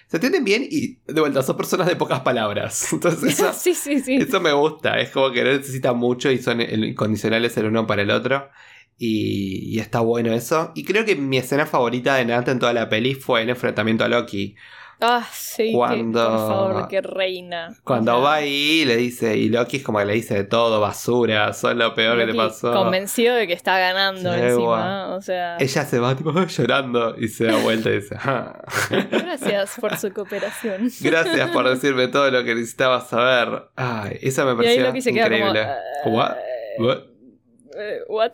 [0.08, 2.88] Se entienden bien y de vuelta, son personas de pocas palabras.
[2.94, 4.16] Entonces eso, sí, sí, sí.
[4.18, 5.00] eso me gusta.
[5.00, 8.50] Es como que no necesitan mucho y son incondicionales el uno para el otro.
[9.00, 10.72] Y, está bueno eso.
[10.76, 14.04] Y creo que mi escena favorita de Nat en toda la peli fue el enfrentamiento
[14.04, 14.56] a Loki.
[15.00, 17.76] Ah, sí, cuando, por favor, que reina.
[17.84, 21.54] Cuando va ahí le dice, y Loki es como que le dice de todo, basura,
[21.54, 22.74] son lo peor que te pasó.
[22.74, 25.58] Convencido de que está ganando encima, o sea.
[25.60, 28.60] Ella se va tipo llorando y se da vuelta y dice, ah".
[29.12, 30.90] Gracias por su cooperación.
[31.02, 33.70] Gracias por decirme todo lo que necesitaba saber.
[33.76, 35.68] Ay, esa me pareció increíble.
[36.04, 36.36] Como, ah,
[36.80, 36.98] What?
[37.76, 38.32] Eh, ¿What?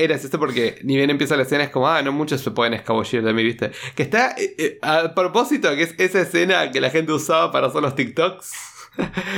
[0.00, 2.72] Era esto porque ni bien empieza la escena es como, ah, no muchos se pueden
[2.72, 3.70] escabullir de mí, ¿viste?
[3.94, 7.66] Que está eh, eh, a propósito, que es esa escena que la gente usaba para
[7.66, 8.50] hacer los TikToks.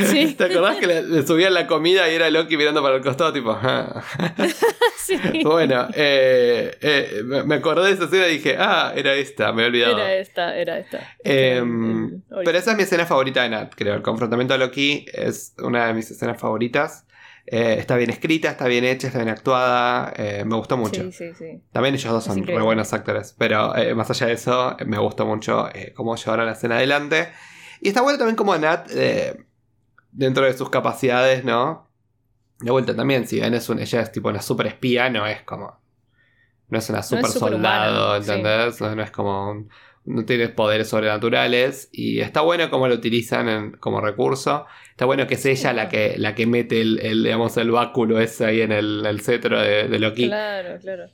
[0.06, 0.34] ¿Sí?
[0.38, 3.50] ¿Te acordás que le, subían la comida y era Loki mirando para el costado, tipo,
[3.60, 4.04] ah.
[4.96, 5.18] sí.
[5.42, 9.98] Bueno, me acordé de esa escena y dije, ah, era esta, me he olvidado.
[9.98, 11.16] Era esta, era esta.
[11.24, 13.96] Em, pero esa es mi escena favorita de Nat, creo.
[13.96, 17.04] El confrontamiento de Loki es una de mis escenas favoritas.
[17.46, 20.12] Eh, está bien escrita, está bien hecha, está bien actuada.
[20.16, 21.02] Eh, me gustó mucho.
[21.72, 23.34] También ellos dos son muy buenos actores.
[23.36, 27.28] Pero eh, más allá de eso, me gustó mucho cómo llevaron la escena adelante.
[27.80, 28.88] Y está bueno también como Nat,
[30.12, 31.88] dentro de sus capacidades, ¿no?
[32.60, 35.42] De vuelta también, si bien es un, ella es tipo una super espía, no es
[35.42, 35.80] como.
[36.68, 38.80] No es una super, soldado, ¿entendés?
[38.80, 39.66] No, es como
[40.04, 44.66] no tiene poderes sobrenaturales y está bueno cómo lo utilizan como recurso.
[44.92, 48.44] Está bueno que es ella la que, la que mete el, digamos, el báculo ese
[48.44, 50.28] ahí en el, cetro de, Loki.
[50.28, 51.06] Claro, claro.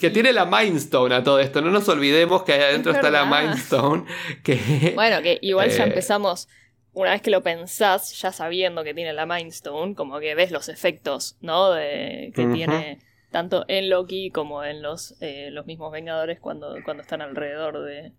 [0.00, 1.60] que, tiene la Mindstone a todo esto.
[1.60, 4.04] No nos olvidemos que ahí adentro está la Mindstone.
[4.42, 6.48] Que, bueno, que igual ya eh, empezamos.
[6.92, 10.68] Una vez que lo pensás, ya sabiendo que tiene la Mindstone, como que ves los
[10.68, 11.72] efectos, ¿no?
[11.72, 12.98] De, que tiene
[13.30, 18.12] tanto en Loki como en los, eh, los mismos Vengadores cuando, cuando están alrededor de,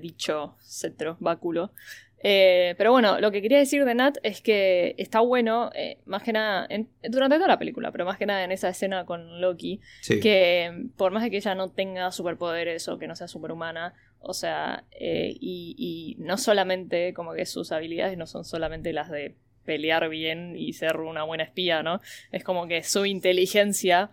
[0.00, 1.72] dicho cetro, báculo.
[2.22, 6.22] Eh, pero bueno, lo que quería decir de Nat es que está bueno, eh, más
[6.22, 6.68] que nada,
[7.08, 9.80] durante toda la película, pero más que nada en esa escena con Loki,
[10.20, 14.34] que por más de que ella no tenga superpoderes o que no sea superhumana, o
[14.34, 20.08] sea, y, y no solamente como que sus habilidades no son solamente las de pelear
[20.08, 22.00] bien y ser una buena espía, ¿no?
[22.30, 24.10] Es como que su inteligencia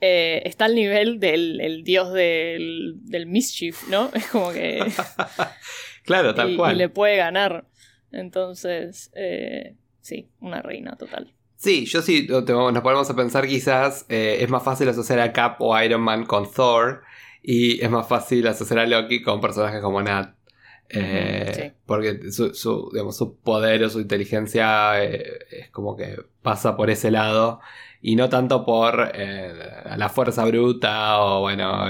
[0.00, 4.10] eh, está al nivel del el dios del, del mischief, ¿no?
[4.14, 4.80] Es como que...
[6.04, 6.74] claro, tal y, cual.
[6.74, 7.66] y le puede ganar.
[8.12, 11.32] Entonces, eh, sí, una reina total.
[11.56, 15.56] Sí, yo sí, nos ponemos a pensar quizás eh, es más fácil asociar a Cap
[15.60, 17.02] o Iron Man con Thor
[17.42, 20.34] y es más fácil asociar a Loki con personajes como Nat.
[20.88, 21.72] Eh, sí.
[21.86, 26.90] Porque su, su, digamos, su poder o su inteligencia eh, es como que pasa por
[26.90, 27.60] ese lado
[28.00, 29.52] y no tanto por eh,
[29.96, 31.86] la fuerza bruta o bueno,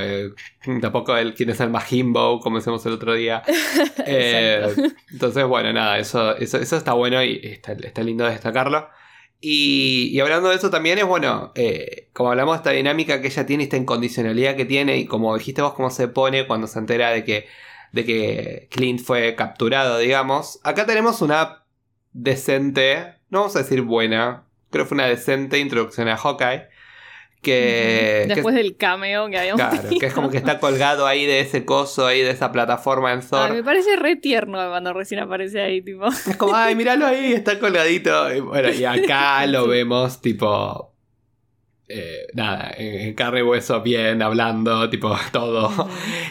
[0.80, 3.42] tampoco el quién es el más himbo, como decimos el otro día.
[4.06, 8.88] Entonces, bueno, nada, eso, eso, eso está bueno y está, está lindo destacarlo.
[9.46, 13.26] Y, y hablando de eso también es bueno, eh, como hablamos de esta dinámica que
[13.26, 16.78] ella tiene, esta incondicionalidad que tiene y como dijiste vos, cómo se pone cuando se
[16.78, 17.46] entera de que,
[17.94, 20.58] de que Clint fue capturado, digamos.
[20.64, 21.64] Acá tenemos una
[22.12, 26.68] decente, no vamos a decir buena, creo que fue una decente introducción a Hawkeye.
[27.40, 31.40] Que, Después del cameo que habíamos claro, que es como que está colgado ahí de
[31.40, 33.50] ese coso, ahí de esa plataforma en Thor.
[33.50, 36.06] Ay, me parece re tierno cuando recién aparece ahí, tipo.
[36.08, 38.34] Es como, ay, míralo ahí, está colgadito.
[38.34, 40.94] Y, bueno, y acá lo vemos, tipo.
[41.86, 45.88] eh, nada, en, en carne y hueso, bien, hablando, tipo, todo.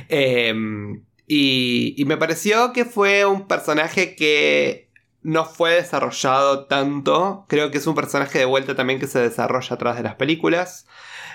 [0.09, 0.53] Eh,
[1.33, 4.89] y, y me pareció que fue un personaje que
[5.23, 7.45] no fue desarrollado tanto.
[7.47, 10.85] Creo que es un personaje de vuelta también que se desarrolla atrás de las películas.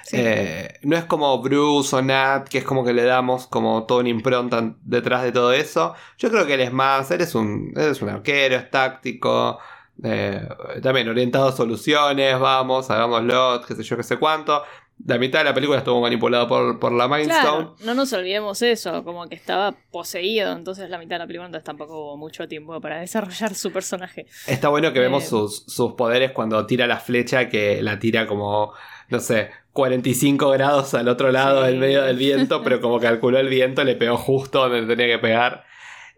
[0.04, 0.16] Sí.
[0.20, 4.00] Eh, no es como Bruce o Nat, que es como que le damos como toda
[4.00, 5.94] una impronta detrás de todo eso.
[6.18, 9.58] Yo creo que él es más, él es un, él es un arquero, es táctico,
[10.02, 10.46] eh,
[10.82, 14.62] también orientado a soluciones, vamos, hagámoslo, qué sé yo, qué sé cuánto.
[15.06, 17.40] La mitad de la película estuvo manipulado por, por la Mind Stone.
[17.66, 21.46] Claro, no nos olvidemos eso, como que estaba poseído, entonces la mitad de la película
[21.46, 24.26] entonces tampoco hubo mucho tiempo para desarrollar su personaje.
[24.46, 25.26] Está bueno que vemos Eh.
[25.28, 28.72] sus, sus poderes cuando tira la flecha, que la tira como,
[29.08, 31.68] no sé, 45 grados al otro lado Sí.
[31.70, 35.20] del medio del viento, pero como calculó el viento, le pegó justo donde tenía que
[35.20, 35.64] pegar.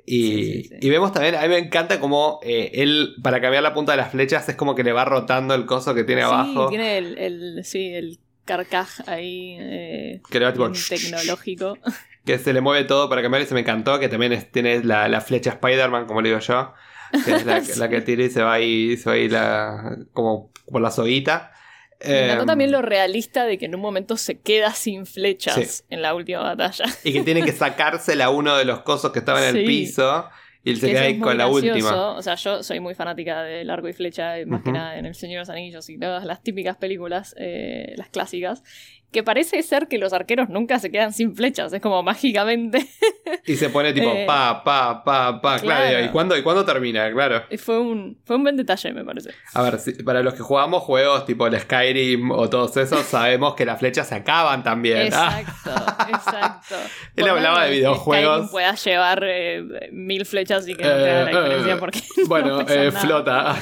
[0.06, 0.74] Y, Sí, sí, sí.
[0.80, 3.98] y vemos también, a mí me encanta como eh, él, para cambiar la punta de
[3.98, 6.64] las flechas, es como que le va rotando el coso que tiene abajo.
[6.64, 11.78] Sí, tiene el, el- sí, el carcaj ahí eh, Que le va tipo, bien tecnológico.
[12.24, 15.08] que se le mueve todo para cambiar y se me encantó, que también tiene la,
[15.08, 16.74] la flecha Spider-Man, como le digo yo,
[17.24, 17.78] que es la, Sí.
[17.78, 21.52] la que tira y se va ahí, se va ahí la, como por la soguita.
[22.06, 25.54] Me encantó Em, también lo realista de que en un momento se queda sin flechas
[25.54, 25.84] Sí.
[25.90, 26.84] en la última batalla.
[27.04, 30.28] Y que tiene que sacársela uno de los cosos que estaba en el piso
[30.64, 31.72] y él se Que queda ahí con la gracioso.
[31.72, 32.10] última.
[32.16, 34.78] O sea, yo soy muy fanática del arco y flecha, eh, más que Ujú.
[34.78, 38.62] nada en El Señor de los Anillos y todas las típicas películas, eh, las clásicas.
[39.12, 42.86] Que parece ser que los arqueros nunca se quedan sin flechas, es como mágicamente.
[43.46, 45.58] Y se pone tipo Eh, pa, pa, pa, pa.
[45.60, 46.04] Claro, claro.
[46.04, 47.10] ¿y cuándo, ¿y cuándo termina?
[47.12, 47.42] Claro.
[47.58, 49.30] Fue un, fue un buen detalle, me parece.
[49.54, 53.54] A ver, si- para los que jugamos juegos tipo el Skyrim o todos esos, sabemos
[53.54, 55.10] que las flechas se acaban también.
[55.12, 55.40] Ah,
[55.70, 55.70] Exacto,
[56.08, 56.74] exacto.
[57.16, 58.36] Él Por hablaba de videojuegos.
[58.36, 62.00] Skyrim puedas llevar eh, mil flechas y que no te haga la diferencia eh, porque.
[62.26, 63.56] Bueno, no eh, flota.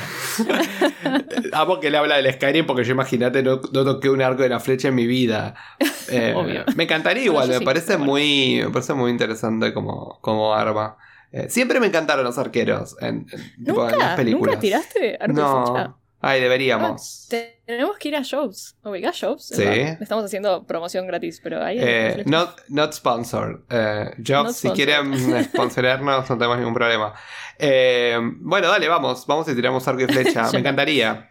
[1.53, 4.49] Amo que le habla del Skyrim porque yo imagínate, no, no toqué un arco de
[4.49, 5.38] la flecha en mi vida.
[6.11, 6.65] Eh, Obvio.
[6.75, 8.13] Me encantaría igual, me sí, parece bueno.
[8.13, 8.63] muy.
[8.65, 10.97] Me parece muy interesante como, como arma.
[11.33, 14.47] Eh, siempre me encantaron los arqueros en, en las ¿Nunca, películas.
[14.55, 15.85] ¿Nunca tiraste arco y flecha?
[15.89, 15.99] No.
[16.21, 17.27] Ay, deberíamos.
[17.29, 18.77] Te- Tenemos que ir a shows.
[18.83, 19.47] ¿Ubicás shows?
[19.47, 19.63] Sí.
[19.63, 21.77] Estamos haciendo promoción gratis, pero ahí.
[21.79, 23.59] Eh, not, not sponsored.
[23.69, 24.75] Eh, Jobs, Not si sponsored.
[25.23, 27.13] quieren sponsorarnos, no tenemos ningún problema.
[27.59, 29.27] Eh, bueno, dale, vamos.
[29.27, 30.51] Vamos y tiramos arco y flecha.
[30.53, 31.29] Me encantaría.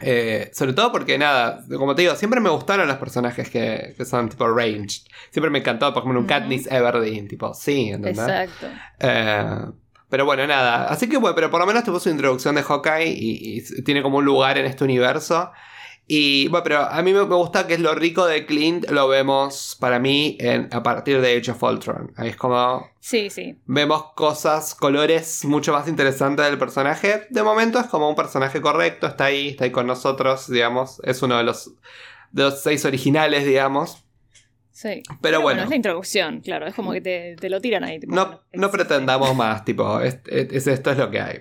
[0.00, 4.04] Eh, sobre todo porque, nada, como te digo, siempre me gustaron los personajes que, que
[4.04, 5.02] son tipo ranged.
[5.30, 6.34] Siempre me encantó, por ejemplo, un Ujú.
[6.34, 8.18] Katniss Everdeen, tipo, sí, ¿entendés?
[8.18, 8.66] Exacto.
[9.00, 9.64] Eh,
[10.08, 10.86] pero bueno, nada.
[10.88, 14.02] Así que bueno, pero por lo menos tuvo su introducción de Hawkeye y, y tiene
[14.02, 15.50] como un lugar en este universo.
[16.08, 19.76] Y bueno, pero a mí me gusta que es lo rico de Clint, lo vemos
[19.80, 22.12] para mí en, a partir de Age of Ultron.
[22.16, 23.56] Ahí es como Sí, sí.
[23.66, 27.26] vemos cosas, colores mucho más interesantes del personaje.
[27.30, 31.00] De momento es como un personaje correcto, está ahí, está ahí con nosotros, digamos.
[31.02, 31.72] Es uno de los,
[32.30, 34.04] de los seis originales, digamos.
[34.70, 35.02] Sí.
[35.22, 35.62] Pero bueno.
[35.64, 36.66] Es la introducción, claro.
[36.68, 37.98] Es como que te, te lo tiran ahí.
[37.98, 41.40] tipo, No, bueno, no pretendamos más, tipo, es, es- esto es lo que hay.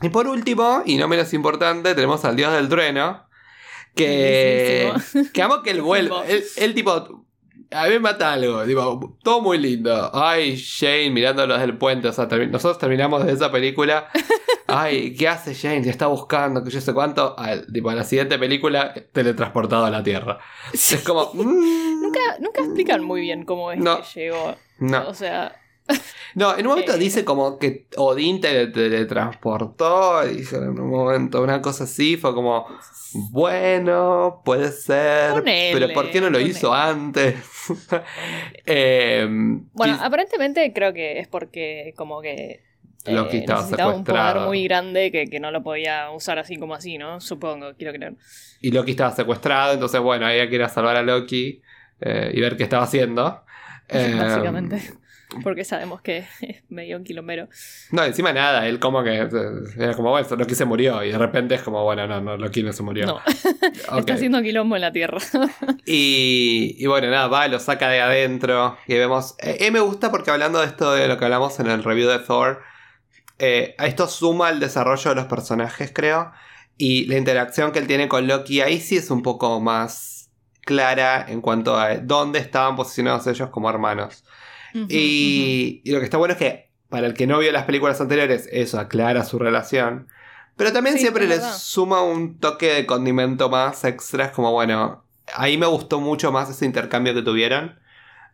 [0.00, 3.27] Y por último, y no menos importante, tenemos al dios del trueno.
[3.94, 4.92] Que,
[5.32, 6.24] que amo que él vuelva.
[6.26, 6.90] Él, él, tipo,
[7.70, 10.10] a mí me mata algo, tipo, todo muy lindo.
[10.14, 12.08] Ay, Shane mirándolos desde el puente.
[12.08, 14.08] O sea, termi- nosotros terminamos de esa película.
[14.66, 15.82] Ay, ¿qué hace Shane?
[15.82, 17.38] Te está buscando, que yo sé cuánto.
[17.38, 20.38] Al- tipo, a la siguiente película, teletransportado a la Tierra.
[20.74, 20.94] Sí.
[20.96, 21.30] Es como.
[21.34, 23.98] mm, Nunca, nunca explican muy bien cómo es No.
[24.02, 24.54] que llegó.
[24.78, 25.08] no.
[25.08, 25.56] O sea,
[26.34, 26.98] No, en un momento Eh.
[26.98, 32.66] dice como que Odín te teletransportó, dice en un momento una cosa así, fue como,
[33.30, 36.50] bueno, puede ser, Ponele, pero ¿por qué no lo ponele.
[36.50, 37.36] hizo antes?
[38.66, 42.60] Em, Bueno, aparentemente creo que es porque como que
[43.04, 46.56] eh, Loki estaba necesitaba un poder muy grande que, que no lo podía usar así
[46.56, 47.20] como así, ¿no?
[47.20, 48.14] Supongo, quiero creer.
[48.60, 51.62] y Loki estaba secuestrado, entonces bueno, ella quería salvar a Loki
[52.00, 53.42] eh, y ver qué estaba haciendo.
[53.90, 54.82] Em, Básicamente.
[55.42, 57.48] Porque sabemos que es medio un quilombero.
[57.90, 61.54] No, encima nada, él como que era como, bueno, Loki se murió y de repente
[61.54, 63.06] es como, bueno, no, no, Loki no se murió.
[63.06, 63.20] No,
[63.98, 65.18] está haciendo quilombo en la Tierra.
[65.90, 68.76] Y, y bueno, nada, va, lo saca de adentro.
[68.86, 69.36] Y vemos.
[69.38, 72.08] Eh, eh, me gusta porque hablando de esto de lo que hablamos en el review
[72.08, 72.62] de Thor,
[73.38, 76.32] eh, esto suma el desarrollo de los personajes, creo.
[76.76, 80.30] Y la interacción que él tiene con Loki ahí sí es un poco más
[80.64, 84.24] clara en cuanto a dónde estaban posicionados ellos como hermanos.
[84.74, 88.00] Y, y lo que está bueno es que para el que no vio las películas
[88.00, 90.08] anteriores, eso aclara su relación.
[90.56, 94.26] Pero también Sí, siempre le suma un toque de condimento más extra.
[94.26, 95.04] Es como, bueno,
[95.34, 97.78] ahí me gustó mucho más ese intercambio que tuvieron.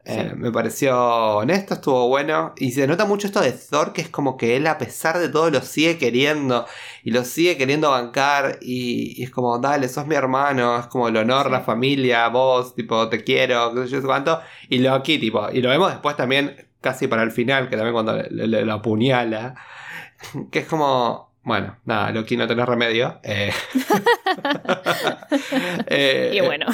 [0.06, 0.98] Eh, me pareció
[1.38, 2.52] honesto, estuvo bueno.
[2.56, 5.28] Y se nota mucho esto de Thor, que es como que él, a pesar de
[5.30, 6.66] todo, lo sigue queriendo.
[7.02, 8.58] Y lo sigue queriendo bancar.
[8.60, 10.78] Y, y es como, dale, sos mi hermano.
[10.78, 11.52] Es como el honor, Sí.
[11.52, 14.40] la familia, vos, tipo, te quiero, qué sé yo, cuánto.
[14.68, 18.14] Y Loki, tipo, y lo vemos después también, casi para el final, que también cuando
[18.30, 19.54] lo apuñala.
[20.50, 21.33] Que es como.
[21.44, 23.20] Bueno, nada, Loki no tenés remedio.
[23.22, 23.52] Eh,
[25.86, 26.66] eh, Y bueno,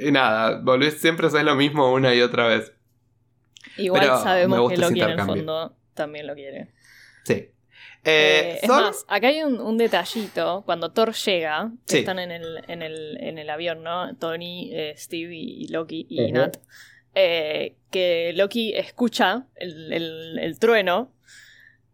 [0.00, 2.72] y nada, volvés, siempre haces lo mismo una y otra vez.
[3.76, 6.68] igual pero sabemos que Loki en el fondo también lo quiere.
[7.24, 7.34] Sí.
[7.34, 7.48] Eh,
[8.04, 10.62] Eh, es Thor- más, acá hay un, un detallito.
[10.66, 11.98] Cuando Thor llega, que Sí.
[12.00, 14.16] están en el, en, el, en el avión, ¿no?
[14.16, 16.32] Tony, eh, Steve y, Loki y.
[16.32, 16.56] Nat.
[17.14, 21.12] eh, que Loki escucha el, el- el trueno.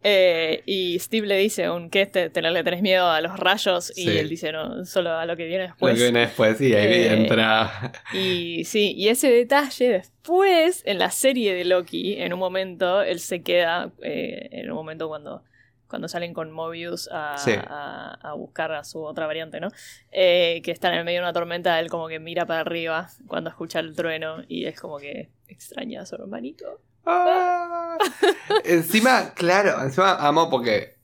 [0.03, 3.91] Eh, y Steve le dice un que te, te- le tenés miedo a los rayos
[3.97, 4.17] y Sí.
[4.17, 6.85] él dice no solo a lo que viene lo después que viene después, sí, ahí
[6.87, 7.91] Eh, entra.
[8.13, 13.19] y sí, y ese detalle después, en la serie de Loki, en un momento, él
[13.19, 15.43] se queda, eh, en un momento cuando,
[15.87, 17.51] cuando salen con Mobius a, Sí.
[17.57, 19.69] a- a buscar a su otra variante, ¿no?
[20.11, 23.09] Eh, que está en el medio de una tormenta, él como que mira para arriba
[23.27, 26.79] cuando escucha el trueno y es como que extraña a su hermanito.
[28.65, 30.97] Encima, claro, encima amo porque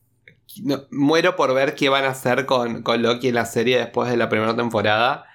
[0.92, 4.18] muero por ver qué van a hacer con, con Loki en la serie después de
[4.18, 5.26] la primera temporada.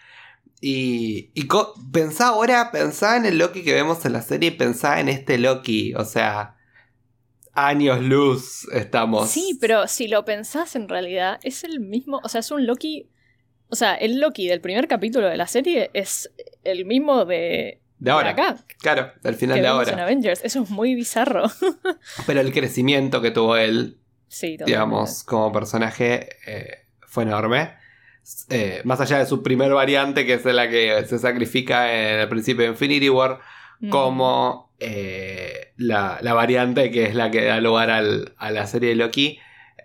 [0.61, 1.49] Y, y
[1.93, 5.39] pensá ahora, pensá en el Loki que vemos en la serie y pensá en este
[5.39, 5.95] Loki.
[5.95, 6.57] O sea,
[7.53, 9.31] años luz estamos.
[9.31, 13.09] Sí, pero si lo pensás en realidad, es el mismo, o sea, es un Loki...
[13.73, 16.33] O sea, el Loki del primer capítulo de la serie es
[16.64, 18.30] el mismo de, De ahora.
[18.30, 20.03] acá, Claro, del que final de en ahora.
[20.03, 20.40] Avengers.
[20.42, 21.44] Eso es muy bizarro.
[22.26, 23.98] Pero el crecimiento que tuvo él
[24.28, 27.74] Sí, digamos, como personaje eh, fue enorme.
[28.48, 32.28] Eh, más allá de su primer variante, que es la que se sacrifica en el
[32.28, 33.40] principio de Infinity War,
[33.82, 33.88] Mm.
[33.88, 38.90] como eh, la, la variante que es la que da lugar al- a la serie
[38.90, 39.38] de Loki.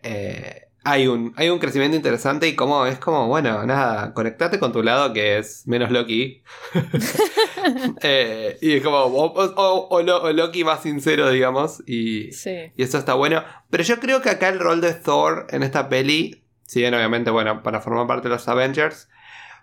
[0.03, 4.71] eh, hay, un, hay un crecimiento interesante y como es como, bueno, nada, conectate con
[4.71, 6.43] tu lado que es menos Loki.
[8.01, 11.81] Eh, y es como, o, o- o Lo- o Loki más sincero, digamos.
[11.87, 12.71] Y, Sí.
[12.77, 13.43] y eso está bueno.
[13.71, 17.31] Pero yo creo que acá el rol de Thor en esta peli, si bien obviamente,
[17.31, 19.09] bueno, para formar parte de los Avengers,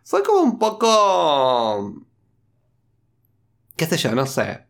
[0.02, 2.02] fue como un poco...
[3.76, 4.66] qué sé yo, no sé.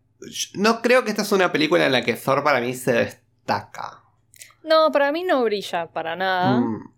[0.54, 4.01] No creo que esta es una película en la que Thor para mí se destaca.
[4.64, 6.60] No, para mí no brilla para nada.
[6.60, 6.92] Mm,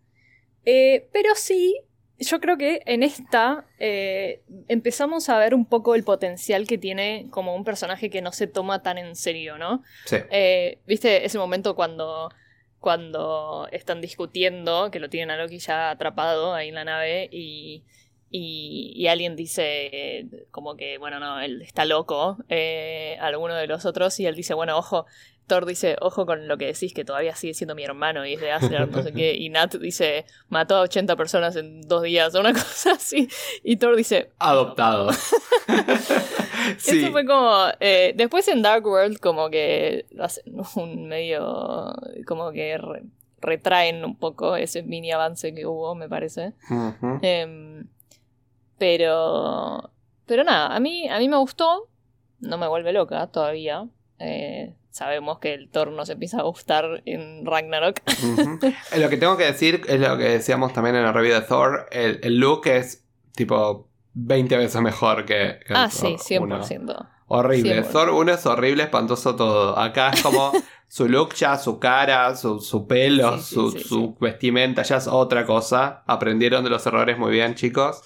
[0.67, 1.79] Eh, pero sí,
[2.19, 7.27] yo creo que en esta eh, empezamos a ver un poco el potencial que tiene
[7.31, 9.83] como un personaje que no se toma tan en serio, ¿no?
[10.07, 10.17] sí.
[10.31, 12.31] Eh, ¿Viste ese momento cuando,
[12.81, 17.83] cuando están discutiendo, que lo tienen a Loki ya atrapado ahí en la nave y,
[18.31, 19.63] y, y alguien dice
[19.93, 22.39] eh, como que, bueno, no, él está loco,
[23.21, 25.05] alguno de los otros, y él dice, bueno, ojo,
[25.47, 28.41] Thor dice, ojo con lo que decís, que todavía sigue siendo mi hermano y es
[28.41, 32.35] de Asgard, no sé qué, y Nat dice, mató a 80 personas en dos días,
[32.35, 33.29] o una cosa así,
[33.63, 35.11] y Thor dice, Adoptado.
[36.79, 36.99] sí.
[37.03, 37.67] eso fue como.
[37.81, 40.45] eh, después en Dark World, como que hacen
[40.77, 41.93] un medio.
[42.27, 43.03] Como que re-
[43.41, 46.55] retraen un poco ese mini avance que hubo, me parece.
[47.23, 47.87] Em,
[48.79, 49.91] pero.
[50.27, 51.89] Pero nada, a mí, a mí me gustó.
[52.41, 53.87] No me vuelve loca todavía.
[54.19, 58.01] Eh, sabemos que el Thor nos empieza a gustar en Ragnarok.
[58.93, 61.41] Eh, Lo que tengo que decir es lo que decíamos también en la review de
[61.41, 61.87] Thor.
[61.91, 66.63] El, el look es tipo 20 veces mejor que, que el ah, sí, Thor 1.
[66.63, 67.09] 100%.
[67.27, 67.83] Horrible.
[67.83, 69.77] Sí, Thor 1 es horrible, espantoso todo.
[69.77, 70.53] Acá es como
[70.89, 74.99] su look ya, su cara, su, su pelo, Sí, sí, su, sí, su vestimenta ya
[74.99, 76.05] es otra cosa.
[76.07, 78.03] Aprendieron de los errores muy bien, chicos.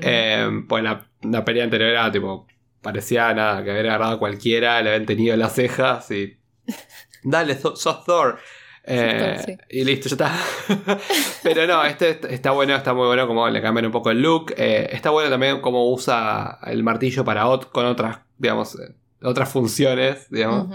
[0.00, 2.46] Eh, pues la, la pelea anterior era tipo.
[2.82, 6.36] Parecía nada, que había agarrado a cualquiera, le habían tenido las cejas y.
[7.22, 8.38] Dale, so- sos Thor.
[8.84, 9.56] Eh, sí.
[9.70, 10.98] Y listo, ya está.
[11.44, 14.52] Pero no, este está bueno, está muy bueno como le cambian un poco el look.
[14.56, 19.48] Eh, está bueno también cómo usa el martillo para ot- con otras, digamos, eh, otras
[19.48, 20.66] funciones, digamos.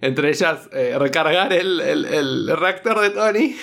[0.00, 3.56] Entre ellas, eh, recargar el, el- el reactor de Tony.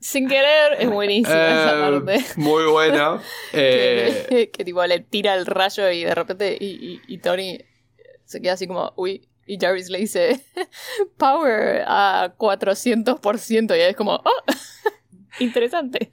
[0.00, 2.24] Sin querer, es buenísima esa Eh, parte.
[2.36, 3.20] Muy bueno.
[3.52, 7.58] Eh, que, que tipo le tira el rayo y de repente y, y- y Tony
[8.24, 10.44] se queda así como, uy, y Jarvis le dice,
[11.16, 14.42] power a 400% y es como, oh,
[15.40, 16.10] interesante.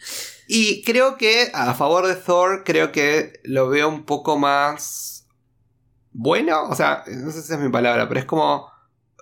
[0.47, 5.27] Y creo que a favor de Thor, creo que lo veo un poco más
[6.11, 6.63] bueno.
[6.69, 8.71] O sea, no sé si es mi palabra, pero es como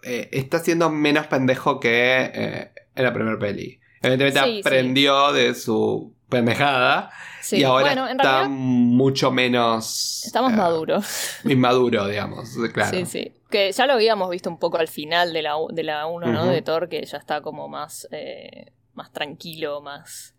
[0.04, 3.80] eh, está siendo menos pendejo que eh, en la primera peli.
[4.04, 4.60] Evidentemente Sí, sí.
[4.60, 7.10] aprendió de su pendejada
[7.42, 11.02] Sí, y ahora bueno, en está realidad mucho menos está más eh, maduro.
[11.44, 12.52] inmaduro, digamos.
[12.74, 12.96] Claro.
[12.98, 13.34] Sí, sí.
[13.50, 16.46] Que ya lo habíamos visto un poco al final de la, de la 1, ¿no?
[16.46, 20.36] De Thor, que ya está como más, eh, más tranquilo, más,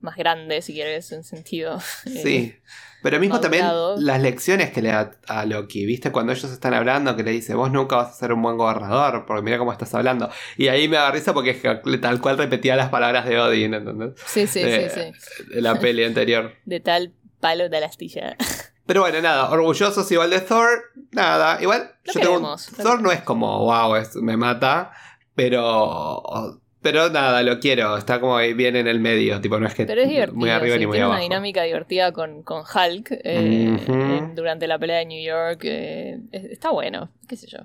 [0.00, 1.76] más grande, si quieres, en sentido.
[2.06, 2.54] eh, Sí,
[3.02, 3.66] pero mismo también
[3.98, 6.10] las lecciones que le da a Loki, ¿viste?
[6.10, 9.24] Cuando ellos están hablando, que le dice, vos nunca vas a ser un buen gobernador,
[9.26, 10.28] porque mira cómo estás hablando.
[10.56, 13.74] Y ahí me da risa porque es que tal cual repetía las palabras de Odin,
[13.74, 14.12] ¿entendés?
[14.26, 15.00] Sí, sí, Eh, sí,
[15.38, 15.54] sí.
[15.54, 16.52] De la peli anterior.
[16.64, 18.36] De tal palo de la astilla.
[18.86, 20.68] Pero bueno, nada, orgullosos igual de Thor,
[21.12, 24.36] nada, igual Lo yo tengo un- queremos, lo Thor no es como, wow, es- me
[24.36, 24.92] mata,
[25.34, 26.60] pero...
[26.92, 30.02] Pero nada, lo quiero, está como bien en el medio, tipo, no es que Pero
[30.02, 30.38] es divertido.
[30.38, 31.18] muy arriba sí, ni muy tiene abajo.
[31.18, 35.60] una dinámica divertida con, con Hulk eh, durante la pelea de New York.
[35.64, 37.58] eh, es- está bueno, qué sé yo.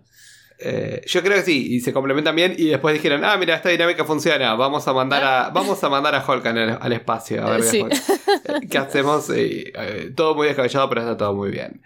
[0.64, 2.54] Eh, yo creo que sí, y se complementan bien.
[2.58, 4.54] Y después dijeron, ah, mira, esta dinámica funciona.
[4.54, 7.44] Vamos a mandar a, vamos a mandar a Hulk el- al espacio.
[7.46, 7.84] A ver sí.
[8.62, 9.30] qué, qué hacemos.
[9.30, 9.72] Y,
[10.16, 11.82] todo muy descabellado, pero está todo muy bien.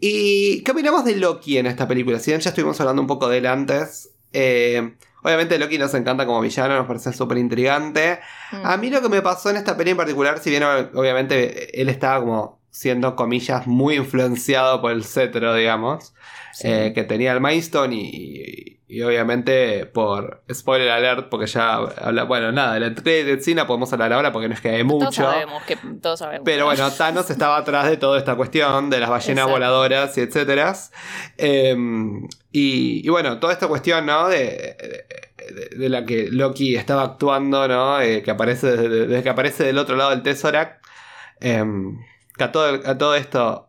[0.00, 2.18] ¿Y qué opinamos de Loki en esta película?
[2.18, 4.10] Si bien ya estuvimos hablando un poco de él antes.
[4.32, 4.94] eh,
[5.26, 8.20] obviamente Loki nos encanta como villano, nos parece súper intrigante.
[8.52, 8.64] Mm.
[8.66, 11.88] A mí lo que me pasó en esta peli en particular, si bien obviamente él
[11.88, 16.14] estaba como siendo, comillas, muy influenciado por el cetro, digamos
[16.52, 16.68] Sí.
[16.68, 22.50] eh, que tenía el Milestone y, y obviamente por spoiler alert porque ya habla bueno
[22.50, 25.62] nada la de Cena podemos hablar ahora porque no es que hay todos mucho sabemos
[25.64, 26.44] que todos sabemos.
[26.46, 29.52] pero bueno Thanos estaba atrás de toda esta cuestión de las ballenas Exacto.
[29.52, 30.74] voladoras y etcétera
[31.36, 31.76] Eh,
[32.58, 34.76] y, y bueno toda esta cuestión no de,
[35.54, 39.64] de, de la que Loki estaba actuando no Eh, que aparece desde, desde que aparece
[39.64, 40.84] del otro lado del Tesseract
[41.40, 41.64] eh,
[42.36, 43.68] que a todo, a todo esto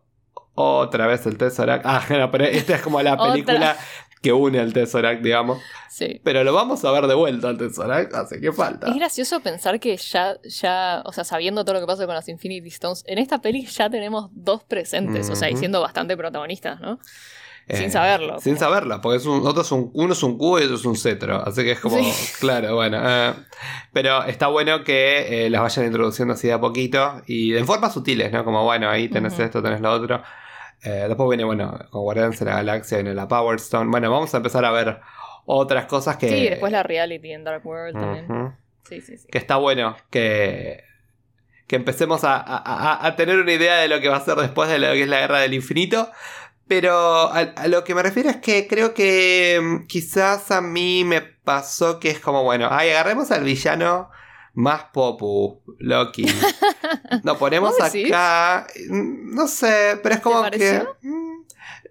[0.60, 1.84] otra vez el Tesseract.
[1.88, 3.76] Ah, no, pero esta es como la película
[4.20, 5.60] que une al Tesseract, digamos.
[5.88, 6.20] Sí.
[6.24, 8.88] Pero lo vamos a ver de vuelta al Tesseract, así que falta.
[8.88, 12.28] Es gracioso pensar que ya, ya, o sea, sabiendo todo lo que pasa con las
[12.28, 16.80] Infinity Stones, en esta peli ya tenemos dos presentes, o sea, y siendo bastante protagonistas,
[16.80, 16.98] ¿no?
[17.68, 18.38] Eh, sin saberlo.
[18.40, 20.84] Sin saberlo, porque es un, otro es un- uno es un cubo y otro es
[20.86, 21.36] un cetro.
[21.46, 22.12] Así que es como, Sí.
[22.40, 22.98] claro, bueno.
[23.04, 23.34] eh,
[23.92, 27.92] pero está bueno que eh, las vayan introduciendo así de a poquito y en formas
[27.92, 28.44] sutiles, ¿no?
[28.44, 30.22] Como, bueno, ahí tenés esto, tenés lo otro.
[30.82, 33.90] Eh, después viene, bueno, con Guardianes de la Galaxia, viene la Power Stone.
[33.90, 35.00] Bueno, vamos a empezar a ver
[35.44, 36.28] otras cosas que.
[36.28, 38.54] Sí, después la reality en Dark World también.
[38.88, 39.26] Sí, sí, sí.
[39.30, 40.82] que está bueno que,
[41.66, 44.70] que empecemos a- a- a tener una idea de lo que va a ser después
[44.70, 46.08] de lo que es la guerra del infinito.
[46.68, 51.02] Pero a, a lo que me refiero es que creo que mm, quizás a mí
[51.04, 54.10] me pasó que es como, bueno, ay, agarremos al villano
[54.54, 56.26] más popu, Loki.
[57.22, 58.66] Lo ponemos acá.
[58.90, 60.50] mm, No sé, pero es como que...
[60.50, 60.96] pareció?
[61.02, 61.28] mm,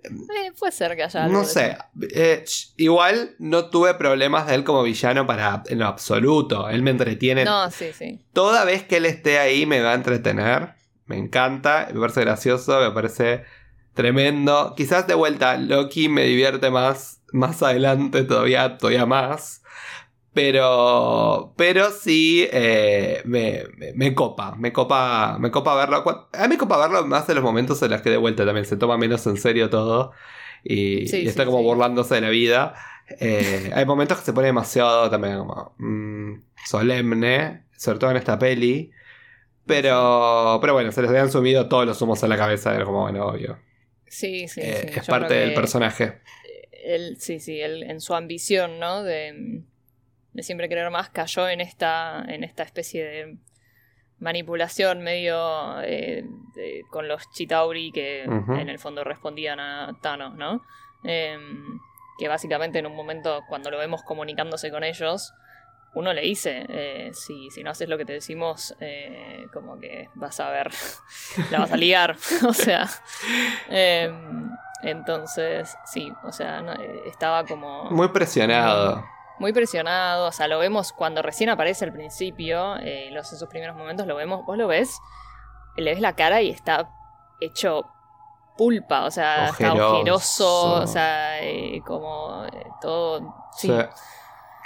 [0.03, 1.77] Eh, puede ser que haya algo no sé.
[2.13, 2.45] eh,
[2.77, 6.69] igual no tuve problemas de él como villano para en lo absoluto.
[6.69, 8.19] Él me entretiene No, sí, sí.
[8.33, 10.75] Toda vez que él esté ahí me va a entretener.
[11.07, 13.43] Me encanta, me parece gracioso, me parece
[13.97, 14.75] tremendo.
[14.77, 19.63] Quizás de vuelta Loki me divierte más, más adelante todavía, todavía más.
[20.33, 26.03] Pero, pero sí eh, me, me- me copa, me copa, me copa verlo.
[26.33, 28.65] A mí me copa verlo más en los momentos en los que de vuelta también
[28.65, 30.11] se toma menos en serio todo
[30.63, 31.63] y, Sí, y está sí, como sí.
[31.65, 32.75] burlándose de la vida.
[33.19, 36.33] Eh, hay momentos que se pone demasiado también como mm,
[36.65, 38.91] solemne, sobre todo en esta peli.
[39.65, 43.01] Pero, pero bueno, se les habían subido todos los humos a la cabeza, era como,
[43.03, 43.59] bueno, obvio.
[44.09, 44.99] Sí, sí, Eh, sí.
[44.99, 46.21] es Yo parte del personaje.
[46.83, 49.03] Él, sí, sí, él en su ambición, ¿no?
[49.03, 49.63] De,
[50.33, 53.37] de siempre querer más, cayó en esta, en esta especie de
[54.19, 56.23] manipulación medio eh,
[56.55, 60.63] de- con los Chitauri que en el fondo respondían a Thanos, ¿no?
[61.03, 61.79] em,
[62.17, 65.33] que básicamente en un momento cuando lo vemos comunicándose con ellos,
[65.93, 70.09] uno le dice, eh, si, si no haces lo que te decimos, eh, como que
[70.15, 70.69] vas a ver,
[71.51, 72.15] la vas a liar,
[72.47, 72.87] o sea,
[73.69, 74.49] em,
[74.83, 77.85] entonces sí, o sea, no, eh, estaba como...
[77.89, 79.03] Muy presionado.
[79.39, 83.75] Muy presionado, o sea, lo vemos cuando recién aparece al principio, eh, los, esos primeros
[83.75, 84.99] momentos lo vemos, vos lo ves,
[85.77, 86.89] le ves la cara y está
[87.39, 87.87] hecho
[88.57, 89.93] pulpa, o sea, está Ojeroso.
[89.95, 92.45] ojeroso, o sea, eh, como
[92.81, 93.35] todo...
[93.55, 93.73] Sí, Sí,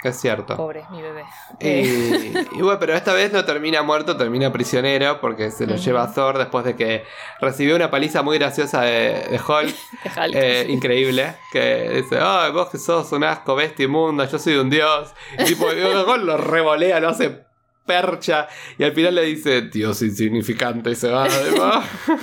[0.08, 0.56] es cierto.
[0.56, 1.24] pobre mi bebé.
[1.60, 6.12] Y, y bueno, pero esta vez no termina muerto, termina prisionero porque se lo lleva
[6.12, 7.04] Thor después de que
[7.40, 9.74] recibió una paliza muy graciosa de, de Hulk.
[10.14, 10.34] de Hulk.
[10.34, 14.70] eh, increíble, que dice, ay, vos que sos un asco, bestia inmunda, yo soy un
[14.70, 15.12] dios.
[15.38, 17.44] Y tipo, Hulk lo revolea, lo hace
[17.86, 21.26] percha, y al final le dice, Dios insignificante, y se va.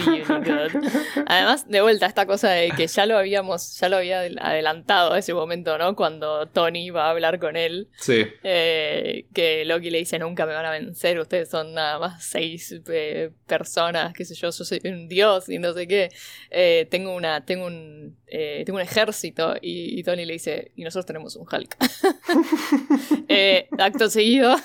[0.08, 0.70] Unicode.
[1.26, 5.16] Además, de vuelta, esta cosa de que ya lo habíamos, ya lo había adel- adelantado
[5.16, 5.96] ese momento, ¿no?
[5.96, 10.54] Cuando Tony va a hablar con él, sí, eh, que Loki le dice, nunca me
[10.54, 14.82] van a vencer, ustedes son nada más seis eh, personas, qué sé yo, yo soy
[14.86, 16.10] un dios y no sé qué.
[16.52, 21.06] Eh, tengo una, tengo un, tengo un ejército y, y Tony le dice, y nosotros
[21.06, 21.76] tenemos un Hulk.
[23.78, 24.56] Acto seguido,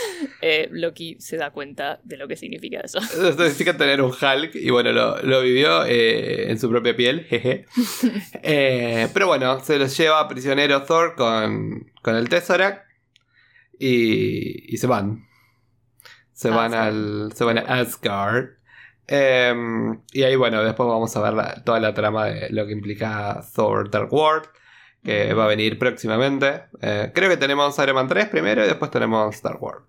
[0.42, 2.98] eh, Loki se da cuenta de lo que significa eso.
[2.98, 7.24] Eso significa tener un Hulk y bueno, lo, lo vivió eh, en su propia piel,
[7.24, 7.66] jeje.
[8.42, 12.86] Eh, pero bueno, se los lleva prisionero Thor con, con el Tesseract
[13.78, 15.26] y, y se van.
[16.32, 16.86] Se van, Asgard.
[16.86, 18.46] al, se van a Asgard.
[19.08, 19.54] Eh,
[20.12, 23.40] y ahí bueno, después vamos a ver la- toda la trama de lo que implica
[23.54, 24.46] Thor Dark World.
[25.08, 26.62] Que va a venir próximamente.
[26.82, 29.82] Eh, creo que tenemos Iron Man 3 primero y después tenemos Star Wars.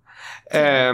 [0.52, 0.92] Eh,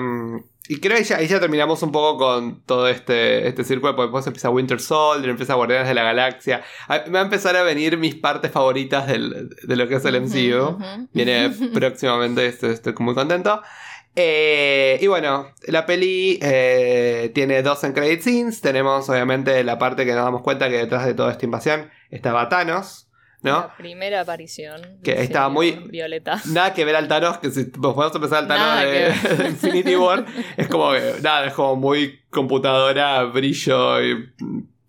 [0.67, 4.07] y creo que ya, ahí ya terminamos un poco con todo este, este círculo, porque
[4.07, 6.63] después empieza Winter Soldier, empieza Guardianes de la Galaxia.
[6.89, 10.15] Me va a empezar a venir mis partes favoritas del- de lo que es el
[10.21, 10.79] MCU.
[11.13, 13.61] Viene próximamente, estoy, estoy muy contento.
[14.15, 18.61] Eh, y bueno, la peli eh, tiene dos en credit scenes.
[18.61, 22.49] Tenemos obviamente la parte que nos damos cuenta que detrás de toda esta invasión estaba
[22.49, 23.04] Thanos,
[23.45, 23.51] ¿no?
[23.59, 24.81] La primera aparición.
[25.03, 26.41] Que estaba muy- Violeta.
[26.47, 30.25] Nada que ver al Thanos, que si podemos empezar al Thanos de, Infinity War,
[30.57, 34.33] es como que, nada, es como muy computadora, brillo y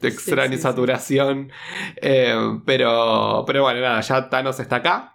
[0.01, 0.63] extraña sí, sí.
[0.63, 1.53] saturación.
[1.97, 2.35] Eh,
[2.65, 5.13] pero, pero bueno, nada, ya Thanos está acá.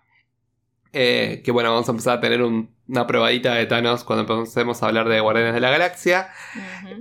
[0.93, 4.83] Eh, que bueno, vamos a empezar a tener un- una probadita de Thanos cuando empecemos
[4.83, 6.29] a hablar de Guardianes de la Galaxia.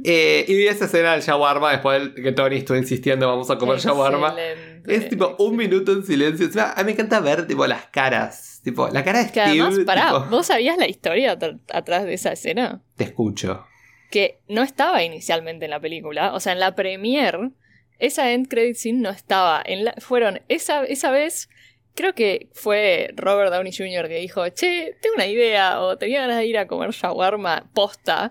[0.05, 3.59] Eh, y vi esa escena del shawarma después de que Tony estuvo insistiendo, vamos a
[3.59, 4.29] comer shawarma.
[4.29, 6.47] Excelente, Es tipo un minuto en silencio.
[6.47, 8.61] Encima, a mí me encanta ver tipo las caras.
[8.63, 9.61] Tipo, la cara de Que Steve.
[9.63, 12.83] además, pará, tipo, ¿vos sabías la historia atr- atrás de esa escena?
[12.97, 13.67] Te escucho.
[14.11, 16.35] Que no estaba inicialmente en la película.
[16.35, 17.51] O sea, en la premiere,
[17.99, 19.63] esa end credit scene no estaba.
[19.65, 21.49] En la- fueron esa, esa vez.
[21.95, 24.09] Creo que fue Robert Downey Jr.
[24.09, 28.31] que dijo, che, tengo una idea, o tenía ganas de ir a comer shawarma posta.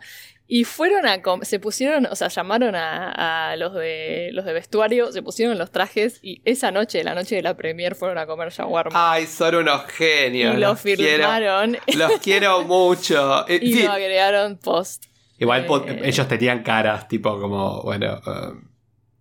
[0.51, 5.11] Y fueron a se pusieron, o sea, llamaron a, a los de los de vestuario,
[5.11, 8.49] se pusieron los trajes y esa noche, la noche de la premier, fueron a comer
[8.49, 9.11] shawarma.
[9.11, 10.55] Ay, son unos genios.
[10.55, 10.97] y lo los quiero.
[10.97, 13.45] firmaron Los quiero mucho.
[13.47, 15.05] Eh, y sí, lo agregaron post.
[15.37, 18.19] igual eh, ellos tenían caras, tipo como, bueno.
[18.25, 18.68] um,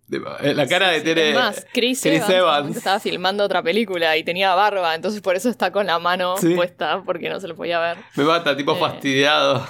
[0.09, 1.29] la cara de Sí, tiene.
[1.29, 2.77] es más, Chris, Chris Evans, Evans.
[2.77, 6.55] estaba filmando otra película y tenía barba, entonces por eso está con la mano Sí.
[6.55, 7.97] puesta, porque no se lo podía ver.
[8.15, 8.79] Me mata, tipo Eh.
[8.79, 9.67] fastidiado.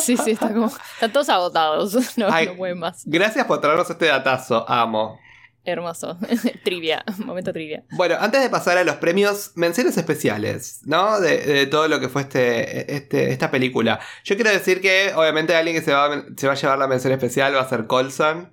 [0.00, 0.66] Sí, sí, está como.
[0.94, 1.94] Están todos agotados.
[2.16, 2.46] No, Ay.
[2.46, 3.02] no pueden más.
[3.06, 5.18] Gracias por traernos este datazo, amo.
[5.64, 6.18] Hermoso.
[6.64, 7.04] trivia.
[7.18, 7.82] Momento trivia.
[7.92, 11.20] Bueno, antes de pasar a los premios, menciones especiales, ¿no?
[11.20, 14.00] De, de todo lo que fue este, este- esta película.
[14.24, 17.12] Yo quiero decir que, obviamente, alguien que se va, se va a llevar la mención
[17.12, 18.50] especial va a ser Colson,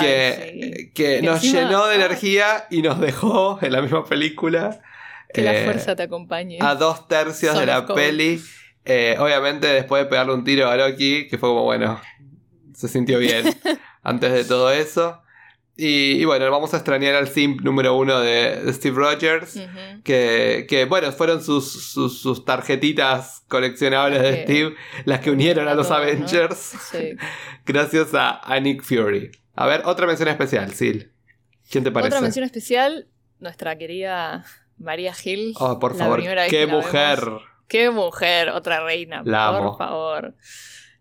[0.00, 0.06] que,
[0.42, 0.90] Ay, sí.
[0.94, 2.04] que nos encima- llenó de ah.
[2.06, 4.80] energía y nos dejó en la misma película.
[5.32, 6.58] Que la eh, fuerza te acompañe.
[6.60, 8.40] a dos tercios de la peli.
[8.84, 12.00] Eh, obviamente, después de pegarle un tiro a Loki, que fue como, bueno,
[12.74, 13.44] se sintió bien
[14.02, 15.20] antes de todo eso.
[15.78, 19.60] Y, y bueno, vamos a extrañar al simp número uno de, de Steve Rogers.
[20.04, 24.74] Que, que, bueno, fueron sus, sus, sus tarjetitas coleccionables de Steve
[25.04, 25.90] las que unieron a los.
[25.90, 26.56] Avengers
[26.90, 27.16] Sí.
[27.66, 29.30] gracias a, a Nick Fury.
[29.56, 31.10] A ver, otra mención especial, Sil.
[31.70, 32.08] ¿Quién te parece?
[32.08, 33.08] Otra mención especial,
[33.40, 34.44] nuestra querida
[34.78, 35.54] María Gil.
[35.58, 37.20] Oh, por favor, qué mujer.
[37.20, 37.42] vemos.
[37.66, 39.76] Qué mujer, otra reina, La por amo.
[39.76, 40.34] favor.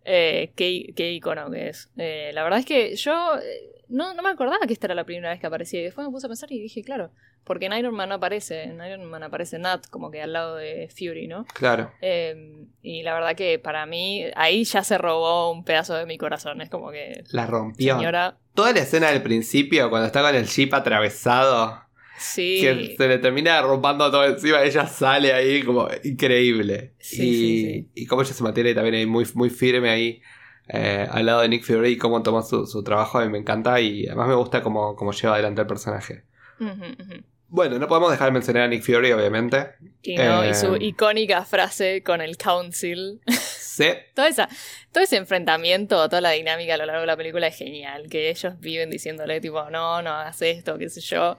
[0.04, 1.92] Eh, qué, qué icono que es.
[1.98, 5.04] Eh, la verdad es que yo eh, no, no me acordaba que esta era la
[5.04, 5.82] primera vez que aparecía.
[5.82, 7.12] Y después me puse a pensar y dije, claro,
[7.46, 8.64] porque en Iron Man no aparece.
[8.64, 11.46] En Iron Man aparece Nat, como que al lado de Fury, ¿no?
[11.54, 11.92] Claro.
[12.02, 16.18] Eh, y la verdad que para mí, ahí ya se robó un pedazo de mi
[16.18, 16.62] corazón.
[16.62, 17.96] Es como que, La rompió.
[17.96, 21.86] señora, Toda la escena del principio, cuando está con el jeep atravesado
[22.18, 22.60] Sí.
[22.62, 26.94] Que se le termina rompiendo todo encima, ella sale ahí como increíble.
[27.00, 30.22] Sí, y, sí, y cómo ella se mantiene también ahí muy, muy firme ahí
[30.70, 33.38] eh, al lado de Nick Fury y cómo toma su, su trabajo, a mí me
[33.38, 36.24] encanta y además me gusta cómo, cómo lleva adelante el personaje.
[36.60, 37.24] Ujú.
[37.48, 39.68] Bueno, no podemos dejar de mencionar a Nick Fury, obviamente.
[40.02, 40.80] Y, no, y su Eh.
[40.82, 43.22] icónica frase con el council.
[43.28, 43.86] Sí,
[44.16, 44.50] Toda esa,
[44.92, 48.08] todo ese enfrentamiento, toda la dinámica a lo largo de la película es genial.
[48.10, 51.38] Que ellos viven diciéndole, tipo, no, no hagas esto, qué sé yo.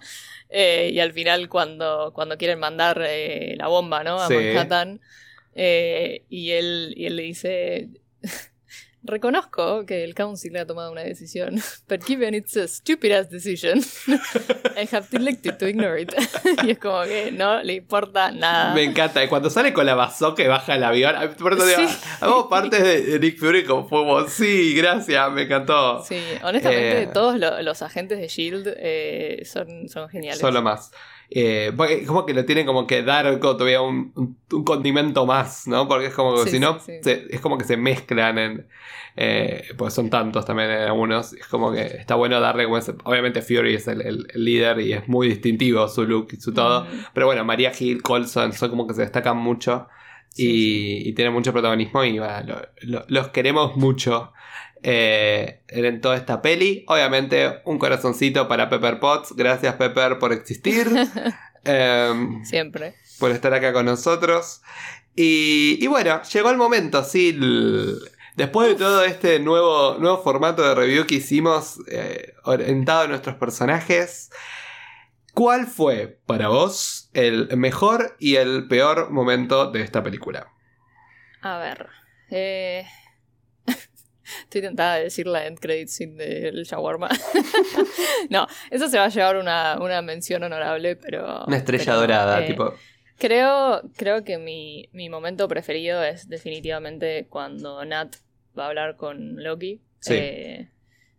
[0.49, 4.21] Eh, y al final, cuando, cuando quieren mandar eh, la bomba, ¿no?
[4.21, 4.35] A Sí.
[4.35, 5.01] Manhattan.
[5.55, 7.89] y, él, y él le dice.
[9.03, 13.79] Reconozco que el Council ha tomado una decisión, but given it's a stupid ass decision,
[14.77, 16.13] I have elected to ignore it.
[16.65, 18.75] y es como que no le importa nada.
[18.75, 19.29] me encanta.
[19.29, 21.97] Cuando sale con la bazooka y baja el avión, por eso digo, Sí.
[22.21, 24.29] hago parte de Nick Fury como fuego.
[24.29, 26.03] Sí, gracias, me encantó.
[26.05, 30.41] Sí, honestamente, Eh, todos lo- los agentes de Shield eh, son, son geniales.
[30.41, 30.91] Solo más.
[31.31, 35.27] Eh, porque es como que lo tienen como que dar todavía un, un- un condimento
[35.27, 35.89] más, ¿no?
[35.89, 36.99] Porque es como que Sí, si no, sí, sí.
[37.03, 38.67] se- es como que se mezclan en.
[39.19, 41.33] Eh, pues son tantos también en algunos.
[41.33, 44.93] Es como que está bueno darle como Obviamente Fury es el, el- el líder y
[44.93, 46.85] es muy distintivo su look y su todo.
[46.85, 49.89] Mm, Pero bueno, María Hill, Colson son como que se destacan mucho
[50.37, 54.33] y, y tienen mucho protagonismo y bueno, lo- lo- los queremos mucho
[54.83, 56.85] eh, en toda esta peli.
[56.89, 59.35] Obviamente, un corazoncito para Pepper Potts.
[59.35, 60.87] Gracias, Pepper, por existir,
[61.65, 62.95] em, Siempre.
[63.19, 64.63] por estar acá con nosotros.
[65.15, 67.31] Y, y bueno, llegó el momento, sí.
[67.31, 67.99] el-
[68.37, 73.37] después de todo este nuevo, nuevo formato de review que hicimos eh, orientado a nuestros
[73.37, 74.31] personajes,
[75.33, 80.49] ¿cuál fue para vos el mejor y el peor momento de esta película?
[81.41, 81.87] A ver.
[82.31, 82.85] eh,
[84.45, 87.09] Estoy tentada de decir la end credit scene del shawarma.
[88.31, 91.45] no, eso se va a llevar una, una mención honorable, pero.
[91.47, 92.75] Una estrella pero, dorada, eh, tipo.
[93.19, 98.17] Creo, creo que mi, mi momento preferido es definitivamente cuando Nat
[98.59, 99.81] va a hablar con Loki.
[100.01, 100.15] Sí.
[100.15, 100.69] Eh,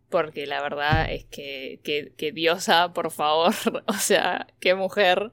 [0.10, 3.54] porque la verdad es que, que, que diosa, por favor.
[3.88, 5.32] o sea, qué mujer.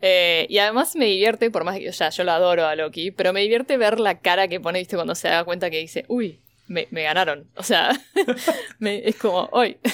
[0.00, 3.10] Eh, y además me divierte, por más que o sea, yo lo adoro a Loki,
[3.10, 6.04] pero me divierte ver la cara que pone, viste, cuando se da cuenta que dice,
[6.08, 7.48] uy, me, me ganaron.
[7.56, 7.90] O sea,
[8.78, 9.78] me- es como, hoy.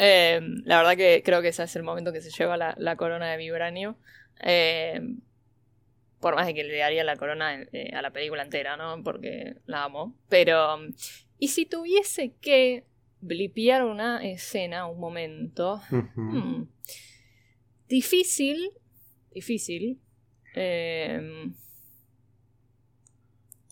[0.00, 2.94] Eh, la verdad que creo que ese es el momento que se lleva la, la
[2.94, 3.96] corona de vibranio.
[4.40, 5.00] Eh,
[6.20, 9.02] por más de que le daría la corona eh, a la película entera, ¿no?
[9.02, 10.16] Porque la amo.
[10.28, 10.78] Pero,
[11.40, 12.84] y si tuviese que
[13.20, 16.62] blipear una escena, un momento, hmm,
[17.88, 18.70] difícil,
[19.32, 19.98] difícil.
[20.54, 21.50] Eh,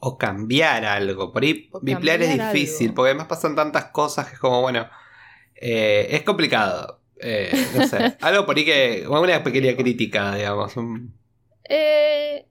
[0.01, 1.33] O cambiar algo.
[1.33, 2.97] Por ahí O biplear es difícil, algo.
[2.97, 4.89] porque además pasan tantas cosas que es como, bueno,
[5.55, 7.01] eh, es complicado.
[7.19, 10.75] Eh, no sé, algo por ahí que, una pequeña crítica, digamos.
[11.69, 12.47] Eh,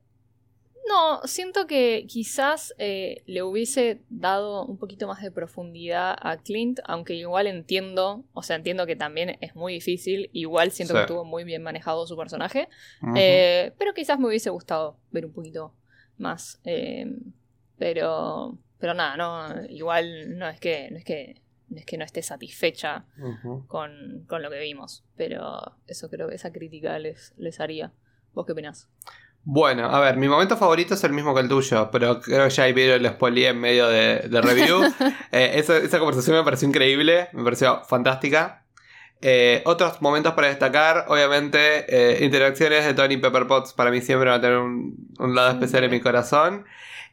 [0.88, 6.80] no, siento que quizás eh, le hubiese dado un poquito más de profundidad a Clint,
[6.86, 10.98] aunque igual entiendo, o sea, entiendo que también es muy difícil, igual siento Sí.
[10.98, 12.68] que estuvo muy bien manejado su personaje,
[13.78, 15.74] pero quizás me hubiese gustado ver un poquito
[16.18, 16.60] más.
[16.64, 17.06] eh,
[17.78, 22.06] pero, pero nada, no, igual no es que, no es que, no es que no
[22.06, 23.06] esté satisfecha
[23.68, 27.92] con, con lo que vimos, pero eso creo que esa crítica les, les haría.
[28.34, 28.90] ¿Vos qué opinás?
[29.44, 32.50] Bueno, a ver, mi momento favorito es el mismo que el tuyo, pero creo que
[32.50, 34.82] ya ahí el spoiler en medio de, de review.
[35.32, 38.65] Eh, esa, esa conversación me pareció increíble, me pareció fantástica.
[39.22, 44.30] Eh, otros momentos para destacar, obviamente, eh, interacciones de Tony Pepper Potts para mí siempre
[44.30, 46.66] van a tener un, un lado especial en mi corazón.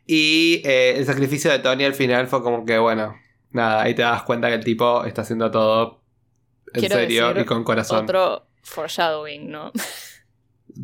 [0.07, 3.17] Y eh, el sacrificio de Tony al final fue como que, bueno,
[3.51, 6.03] nada, ahí te das cuenta que el tipo está haciendo todo
[6.75, 8.05] en Quiero serio decir y con corazón.
[8.05, 9.73] Otro foreshadowing, ¿no?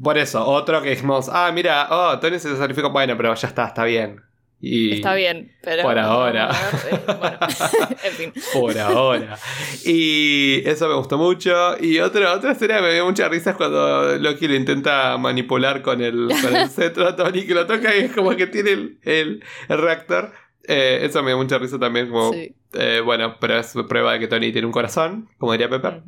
[0.02, 3.66] Por eso, otro que dijimos, ah, mira, oh, Tony se sacrificó, bueno, pero ya está,
[3.66, 4.22] está bien.
[4.60, 5.82] Y Está bien, pero.
[5.84, 6.50] Por ahora.
[6.90, 7.38] Eh, bueno,
[8.04, 8.32] en fin.
[8.52, 9.38] Por ahora.
[9.84, 11.76] Y eso me gustó mucho.
[11.80, 15.80] Y otra, otra escena que me dio mucha risa es cuando Loki lo intenta manipular
[15.82, 18.72] con el, con el cetro a Tony, que lo toca y es como que tiene
[18.72, 20.32] el, el- el reactor.
[20.66, 22.08] Eh, eso me dio mucha risa también.
[22.10, 22.52] Como, Sí.
[22.74, 26.02] eh, bueno, pero es prueba de que Tony tiene un corazón, como diría Pepper.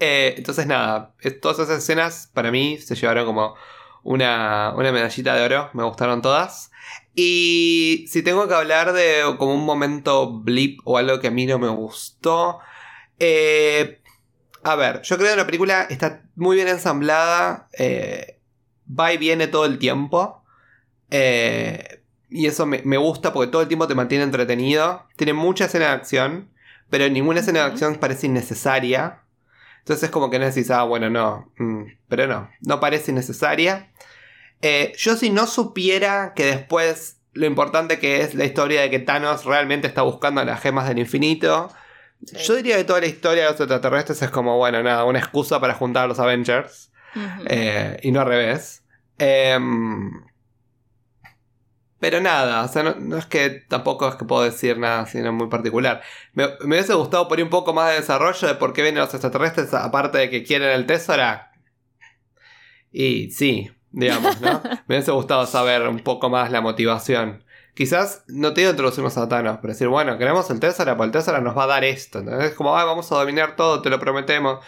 [0.00, 3.54] Eh, entonces, nada, es- todas esas escenas para mí se llevaron como
[4.02, 5.70] una, una medallita de oro.
[5.72, 6.70] Me gustaron todas.
[7.20, 11.46] Y si tengo que hablar de como un momento blip o algo que a mí
[11.46, 12.60] no me gustó.
[13.18, 14.00] eh,
[14.62, 17.68] a ver, yo creo que la película está muy bien ensamblada.
[17.76, 18.38] eh,
[18.88, 20.44] va y viene todo el tiempo.
[21.10, 25.06] eh, y eso me, me gusta porque todo el tiempo te mantiene entretenido.
[25.16, 26.50] Tiene mucha escena de acción,
[26.90, 29.22] pero ninguna escena de acción parece innecesaria.
[29.80, 31.52] Entonces es como que no decís, ah, bueno, no.
[31.58, 33.90] mm, pero no, no parece innecesaria.
[34.62, 38.98] Eh, yo si no supiera que después lo importante que es la historia de que
[38.98, 41.70] Thanos realmente está buscando las gemas del infinito,
[42.24, 42.36] Sí.
[42.44, 45.60] yo diría que toda la historia de los extraterrestres es como, bueno, nada, una excusa
[45.60, 46.90] para juntar a los Avengers.
[47.46, 48.82] Eh, y no al revés.
[49.18, 50.10] Em,
[52.00, 55.32] pero nada, o sea, no, no es que tampoco es que puedo decir nada sino
[55.32, 56.02] muy particular.
[56.32, 59.14] Me, me hubiese gustado poner un poco más de desarrollo de por qué vienen los
[59.14, 61.52] extraterrestres, aparte de que quieren el Tesora.
[62.92, 64.62] Y sí, digamos, ¿no?
[64.86, 67.44] me hubiese gustado saber un poco más la motivación.
[67.74, 71.12] Quizás no te digo introducirnos a Thanos, pero decir, bueno, queremos el Tesora, pues el
[71.12, 72.18] Tesora nos va a dar esto.
[72.18, 72.50] ¿entendés?
[72.50, 74.64] Es como, ah, vamos a dominar todo, te lo prometemos.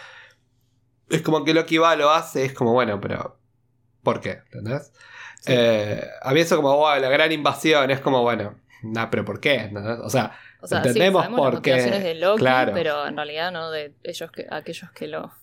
[1.09, 3.37] Es como que Loki va, lo hace, es como, bueno, pero
[4.01, 4.39] ¿por qué?
[4.45, 4.93] ¿Entendés?
[5.41, 5.51] Sí.
[5.53, 9.55] Eh, había eso como, wow, la gran invasión, es como, bueno, nah, pero ¿por qué?
[9.55, 9.99] ¿Entendés?
[9.99, 12.71] O sea, O sea, entendemos sí, por las qué, de Loki, claro.
[12.73, 15.33] pero en realidad no de ellos que, aquellos que lo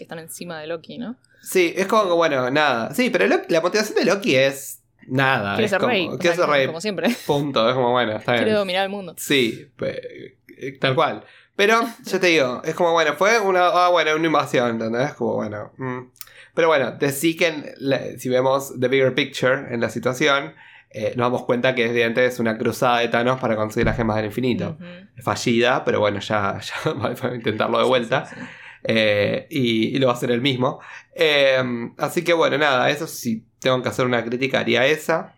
[0.00, 1.16] que están encima de Loki, ¿no?
[1.42, 2.94] sí, es como que, bueno, nada.
[2.94, 5.54] Sí, pero Loki- la motivación de Loki es nada.
[5.56, 6.08] Quiere ser como, rey.
[6.18, 7.08] Quiere ser rey, Como siempre.
[7.26, 7.68] punto.
[7.68, 8.44] Es como, bueno, está bien.
[8.44, 9.14] Quiere dominar el mundo.
[9.18, 11.22] Sí, eh, tal cual.
[11.56, 15.12] Pero, yo te digo, es como, bueno, fue una, ah, bueno, una invasión, ¿entendés?
[15.14, 15.72] Como, bueno.
[15.76, 16.10] mm.
[16.54, 20.54] Pero bueno, de sí que en la- si vemos the bigger picture en la situación,
[20.90, 24.16] eh, nos damos cuenta que evidentemente es una cruzada de Thanos para conseguir las gemas
[24.16, 24.76] del infinito.
[25.22, 28.26] Fallida, pero bueno, ya, ya va a intentarlo de Sí, vuelta.
[28.26, 28.40] sí, sí.
[28.84, 30.80] Eh, y, y lo va a hacer él mismo.
[31.14, 31.62] Eh,
[31.98, 35.34] así que bueno, nada, eso sí tengo que hacer una crítica, haría esa.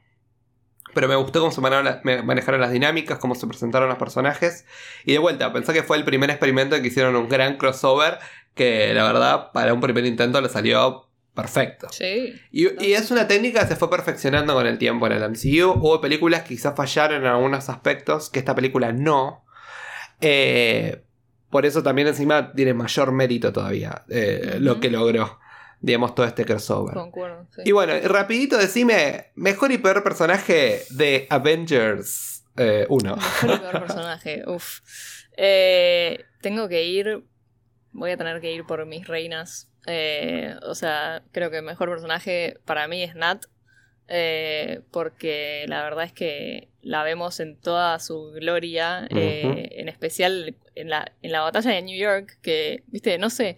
[0.95, 4.67] Pero me gustó cómo se manejaron, las dinámicas, cómo se presentaron los personajes.
[5.05, 8.19] Y de vuelta, pensé que fue el primer experimento en que hicieron un gran crossover
[8.55, 11.89] que la verdad para un primer intento le salió perfecto.
[11.91, 12.35] Sí.
[12.51, 15.71] Y, y es una técnica que se fue perfeccionando con el tiempo en el MCU.
[15.71, 19.47] Hubo películas que quizás fallaron en algunos aspectos, que esta película no.
[20.21, 21.03] Eh,
[21.53, 25.39] por eso también encima tiene mayor mérito todavía eh, lo que logró,
[25.81, 26.95] digamos, todo este crossover.
[26.95, 27.47] Concuerdo.
[27.55, 27.63] sí.
[27.67, 33.17] Y bueno, rapidito decime, mejor y peor personaje de Avengers eh, 1.
[33.17, 34.43] Mejor y peor personaje.
[34.49, 34.81] Uf.
[35.37, 37.23] Eh, tengo que ir.
[37.93, 39.69] Voy a tener que ir por mis reinas.
[39.87, 43.45] Eh, o sea, creo que el mejor personaje para mí es Nat.
[44.09, 49.07] eh, porque la verdad es que la vemos en toda su gloria.
[49.11, 52.39] eh, en especial en la, en la batalla de New York.
[52.43, 53.57] Que, viste, no sé.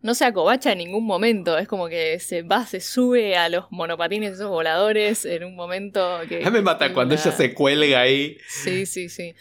[0.00, 1.56] No se acobacha en ningún momento.
[1.58, 6.20] Es como que se va, se sube a los monopatines esos voladores en un momento
[6.28, 6.42] que.
[6.42, 8.36] Ya me mata cuando ella la- se cuelga ahí.
[8.48, 9.34] Sí, sí, sí.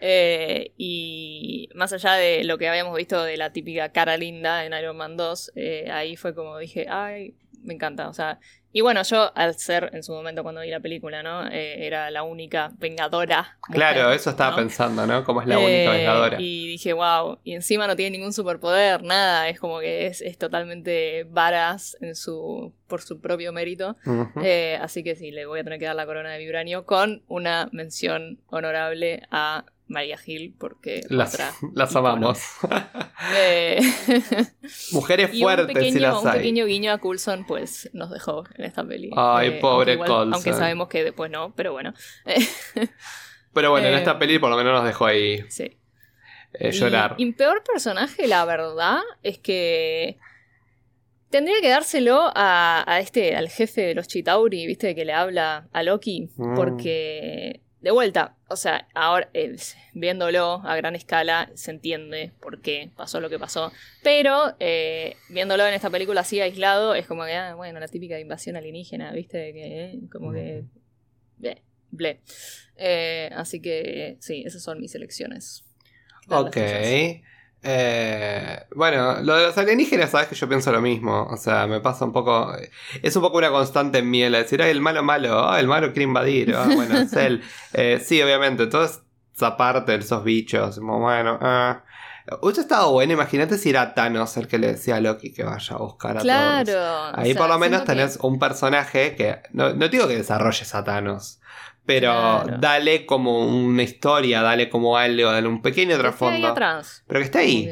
[0.00, 4.72] Eh, y más allá de lo que habíamos visto de la típica cara linda en
[4.74, 8.08] Iron Man 2, eh, ahí fue como dije, ay, me encanta.
[8.08, 8.38] O sea,
[8.76, 11.46] y bueno, yo al ser en su momento cuando vi la película, ¿no?
[11.46, 13.56] Eh, era la única vengadora.
[13.68, 14.56] mujer, Claro, eso estaba ¿no?
[14.56, 15.22] pensando, ¿no?
[15.24, 16.36] Como es la única Eh, vengadora.
[16.40, 20.36] Y dije, wow, y encima no tiene ningún superpoder, nada, es como que es, es
[20.38, 23.96] totalmente varas en su, por su propio mérito.
[24.42, 27.22] Eh, así que sí, le voy a tener que dar la corona de vibranio con
[27.28, 31.52] una mención honorable a María Gil, porque las, otra.
[31.74, 32.40] las amamos.
[33.36, 33.80] Eh,
[34.92, 36.38] Mujeres y un fuertes pequeño, si las un hay.
[36.38, 39.10] pequeño guiño a Coulson, pues nos dejó en esta peli.
[39.16, 40.34] Ay, Eh, pobre aunque igual- Coulson.
[40.34, 41.94] Aunque sabemos que después no, pero bueno.
[43.54, 45.78] Pero bueno, en Eh, esta peli por lo menos nos dejó ahí sí.
[46.54, 47.14] eh, Y- llorar.
[47.18, 50.18] Y, peor personaje, la verdad, es que
[51.30, 55.68] tendría que dárselo a, a este, al jefe de los Chitauri, viste, que le habla
[55.72, 56.54] a Loki, Mm.
[56.56, 59.56] porque de vuelta, o sea, ahora eh,
[59.92, 63.72] viéndolo a gran escala se entiende por qué pasó lo que pasó,
[64.02, 68.18] pero eh, viéndolo en esta película así aislado es como que, ah, bueno, la típica
[68.18, 70.64] invasión alienígena, viste, que eh, como que...
[71.36, 72.20] bleh, bleh.
[72.76, 75.66] Eh, así que sí, esas son mis elecciones.
[76.30, 76.56] Ok.
[77.66, 81.26] Eh, bueno, lo de los alienígenas, sabes que yo pienso lo mismo.
[81.30, 82.54] O sea, me pasa un poco.
[83.02, 85.88] Es un poco una constante en mí el decir, ay, el malo malo, el malo
[85.92, 86.54] quiere invadir.
[86.54, 87.42] Ah, bueno, es él.
[87.72, 88.86] Eh, sí, obviamente, toda
[89.34, 90.78] esa parte de esos bichos.
[90.78, 91.82] como, Bueno, ah.
[92.40, 95.74] Hubiese estado bueno, imagínate si era Thanos el que le decía a Loki que vaya
[95.74, 96.72] a buscar a Claro.
[96.72, 97.12] todos.
[97.14, 99.40] o Ahí sea, por lo menos que- tenés un personaje que.
[99.52, 101.40] No, no digo que desarrolles a Thanos.
[101.86, 102.10] Pero
[102.44, 102.56] Claro.
[102.60, 106.48] dale como una historia, dale como algo, dale un pequeño trasfondo.
[106.48, 107.04] atrás.
[107.06, 107.68] Pero que está ahí.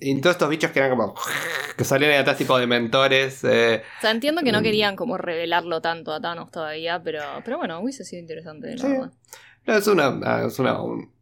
[0.00, 1.14] Y todos estos bichos que eran como.
[1.76, 3.44] que salían ahí atrás, tipo de mentores.
[3.44, 4.62] eh, O sea, entiendo que no Mm.
[4.62, 8.88] querían como revelarlo tanto a Thanos todavía, pero, pero bueno, hubiese sido interesante, la Sí.
[8.88, 9.12] verdad.
[9.66, 10.44] no, es una.
[10.46, 11.12] Es una, un-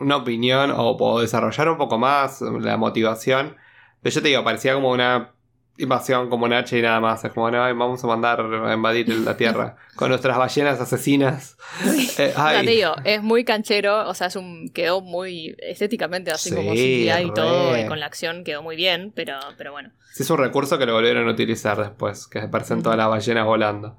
[0.00, 0.72] una opinión.
[0.76, 3.56] O puedo desarrollar un poco más la motivación.
[4.02, 5.33] Pero yo te digo, parecía como una
[5.76, 7.24] invasión como Nache y nada más.
[7.24, 11.56] Es como, no, vamos a mandar a invadir la Tierra con nuestras ballenas asesinas.
[12.16, 16.54] Eh, ya te digo, es muy canchero, o sea, es un quedó muy estéticamente así
[16.54, 19.90] como CGI y todo, y con la acción quedó muy bien, pero, pero bueno.
[20.12, 23.44] Sí, es un recurso que lo volvieron a utilizar después, que aparecen todas las ballenas
[23.46, 23.96] volando.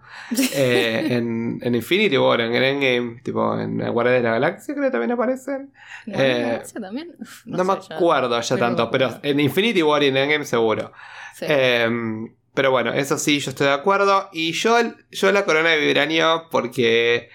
[0.54, 4.92] Eh, en, en, Infinity War, en Endgame, tipo en Guardia de la Galaxia, creo que
[4.92, 5.74] también aparecen.
[6.08, 7.18] Eh, también?
[7.44, 10.94] no, me acuerdo ya, tanto, pero en Infinity War y en Endgame seguro.
[11.42, 14.30] Em, pero bueno, eso sí, yo estoy de acuerdo.
[14.32, 14.78] Y yo,
[15.12, 17.30] yo la corona de Vibranio porque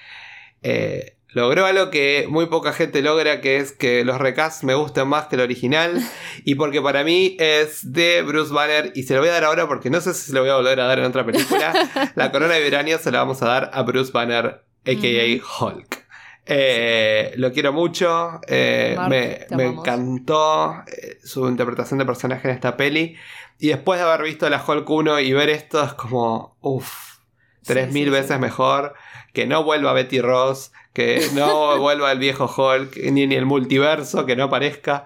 [0.62, 5.06] eh, logró algo que muy poca gente logra, que es que los recasts me gusten
[5.06, 6.00] más que el original.
[6.44, 8.92] y porque para mí es de Bruce Banner.
[8.94, 10.56] Y se lo voy a dar ahora porque no sé si se lo voy a
[10.56, 11.72] volver a dar en otra película.
[12.14, 15.64] la corona de Vibranio se la vamos a dar a Bruce Banner, a.k.a.
[15.64, 16.00] Hulk.
[16.46, 18.40] Eh, lo quiero mucho.
[18.48, 20.82] Eh, me, me encantó
[21.22, 23.16] su interpretación de personaje en esta peli.
[23.60, 27.18] Y después de haber visto la Hulk 1 y ver esto, es como, uff,
[27.62, 28.94] tres mil veces mejor.
[29.34, 34.24] Que no vuelva Betty Ross, que no vuelva el viejo Hulk, ni, ni el multiverso,
[34.24, 35.04] que no aparezca.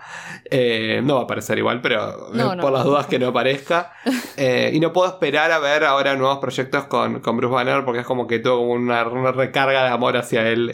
[0.50, 3.92] Eh, no va a aparecer igual, pero eh, por las dudas que no aparezca.
[4.36, 8.00] Eh, y no puedo esperar a ver ahora nuevos proyectos con, con Bruce Banner, porque
[8.00, 10.72] es como que tuvo una, una recarga de amor hacia él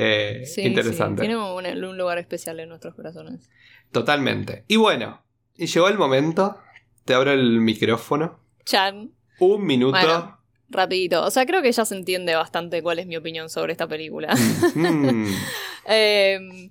[0.57, 1.20] interesante.
[1.20, 3.51] Tiene un, un lugar especial en nuestros corazones.
[3.93, 4.64] Totalmente.
[4.66, 5.22] Y bueno,
[5.59, 6.57] y llegó el momento
[7.05, 8.39] te abro el micrófono.
[8.65, 9.11] Chan.
[9.41, 10.39] Un minuto.
[10.69, 11.25] rapidito.
[11.25, 14.35] O sea, creo que ya se entiende bastante cuál es mi opinión sobre esta película.
[14.75, 15.27] Mm.
[15.87, 16.71] Em,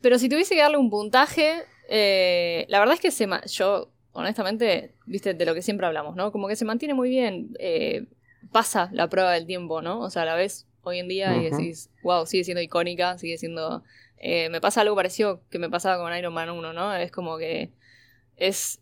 [0.00, 4.94] pero si tuviese que darle un puntaje, eh, la verdad es que se yo, honestamente,
[5.06, 6.32] viste, de lo que siempre hablamos, ¿no?
[6.32, 7.56] Como que se mantiene muy bien.
[7.60, 8.06] Eh,
[8.50, 10.00] pasa la prueba del tiempo, ¿no?
[10.00, 13.38] O sea, a la vez hoy en día y decís, wow, sigue siendo icónica, sigue
[13.38, 13.84] siendo...
[14.18, 16.94] Eh, me pasa algo parecido que me pasaba con Iron Man 1, ¿no?
[16.94, 17.70] Es como que
[18.36, 18.80] es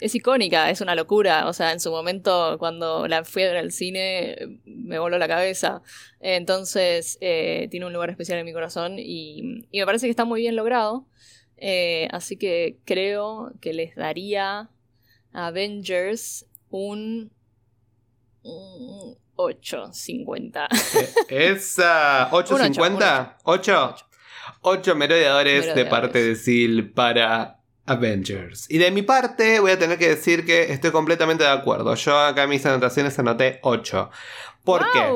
[0.00, 1.46] es icónica, es una locura.
[1.48, 5.28] O sea, en su momento, cuando la fui a ver al cine, me voló la
[5.28, 5.82] cabeza.
[6.20, 10.40] Entonces, eh, tiene un lugar especial en mi corazón y, me parece que está muy
[10.40, 11.06] bien logrado.
[11.56, 14.70] Eh, así que creo que les daría
[15.32, 17.30] a Avengers un,
[19.36, 20.68] 8.50.
[21.28, 23.36] Eh, ¿Esa 8.50?
[23.44, 23.96] 8.
[24.60, 28.66] 8 merodeadores de parte de Sil para Avengers.
[28.70, 31.94] Y de mi parte voy a tener que decir que estoy completamente de acuerdo.
[31.94, 34.10] Yo acá en mis anotaciones anoté 8.
[34.64, 35.12] ¿Por qué?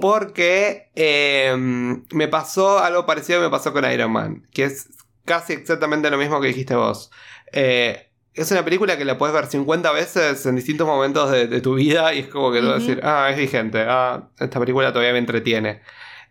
[0.00, 4.88] Porque em, me pasó algo parecido que me pasó con Iron Man, que es
[5.24, 7.10] casi exactamente lo mismo que dijiste vos.
[7.52, 11.74] Eh, es una película que la puedes ver 50 veces en distintos momentos de, tu
[11.74, 14.92] vida y es como que tú vas a decir, ah, es vigente, ah, esta película
[14.92, 15.80] todavía me entretiene.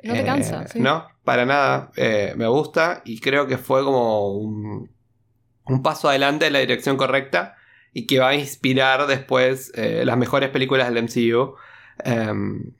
[0.03, 0.63] No te cansa.
[0.63, 1.91] Eh, no, para nada.
[1.95, 4.89] Eh, me gusta y creo que fue como un
[5.65, 7.55] un paso adelante en la dirección correcta
[7.93, 11.55] y que va a inspirar después eh, las mejores películas del MCU.
[12.03, 12.71] Em,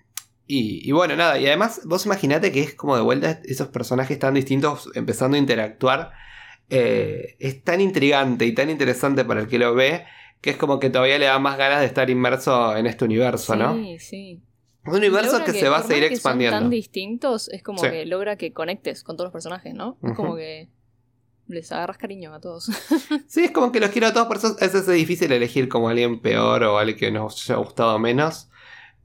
[0.46, 4.36] y, bueno, nada, y además vos imaginate que es como de vuelta esos personajes tan
[4.36, 6.12] distintos empezando a interactuar.
[6.70, 10.06] Eh, es tan intrigante y tan interesante para el que lo ve
[10.44, 13.56] que es como que todavía le da más ganas de estar inmerso en este universo,
[13.56, 13.76] ¿no?
[13.76, 14.42] Sí, sí.
[14.86, 16.58] Un universo que, se va a seguir expandiendo.
[16.58, 19.98] Son tan distintos, es como que logra que conectes con todos los personajes, ¿no?
[20.04, 20.68] Es como que
[21.48, 22.66] les agarras cariño a todos.
[23.28, 26.20] sí, es como que los quiero a todos, por eso es, difícil elegir como alguien
[26.20, 28.50] peor o alguien que nos haya gustado menos.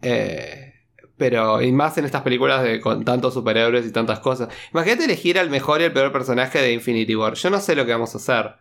[0.03, 0.75] Eh,
[1.17, 4.49] pero, y más en estas películas de, con tantos superhéroes y tantas cosas.
[4.73, 7.35] Imagínate elegir al mejor y el peor personaje de Infinity War.
[7.35, 8.55] Yo no sé lo que vamos a hacer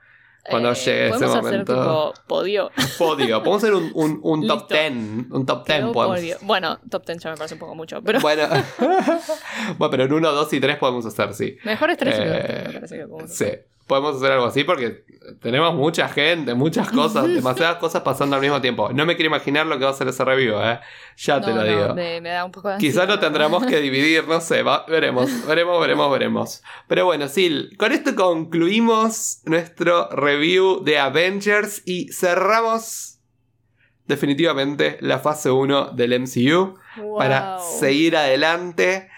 [0.50, 1.48] cuando eh, llegue ese momento.
[1.48, 2.72] Hacer tipo podio.
[2.98, 3.40] Podio.
[3.40, 4.92] Podemos hacer un, un, un top 10.
[5.32, 6.42] Un top 10 podemos.
[6.42, 8.02] Bueno, top 10 ya me parece un poco mucho.
[8.02, 8.20] Pero...
[8.20, 8.48] Bueno.
[9.78, 11.58] bueno, pero en 1, 2 y 3 podemos hacer, sí.
[11.64, 13.66] Mejores 3 eh, me parece que podemos hacer.
[13.68, 15.06] Sí podemos hacer algo así porque
[15.42, 18.92] tenemos mucha gente, muchas cosas, demasiadas cosas pasando al mismo tiempo.
[18.94, 20.80] No me quiero imaginar lo que va a ser ese review, ¿eh?
[21.18, 21.96] Ya te lo digo.
[21.96, 26.12] Me, da un poco de Quizás lo tendremos que dividir, no sé, veremos, veremos, veremos,
[26.12, 26.64] veremos.
[26.88, 33.20] Pero bueno, Sil, con esto concluimos nuestro review de Avengers y cerramos
[34.06, 36.76] definitivamente la fase 1 del MCU
[37.18, 39.10] para seguir adelante.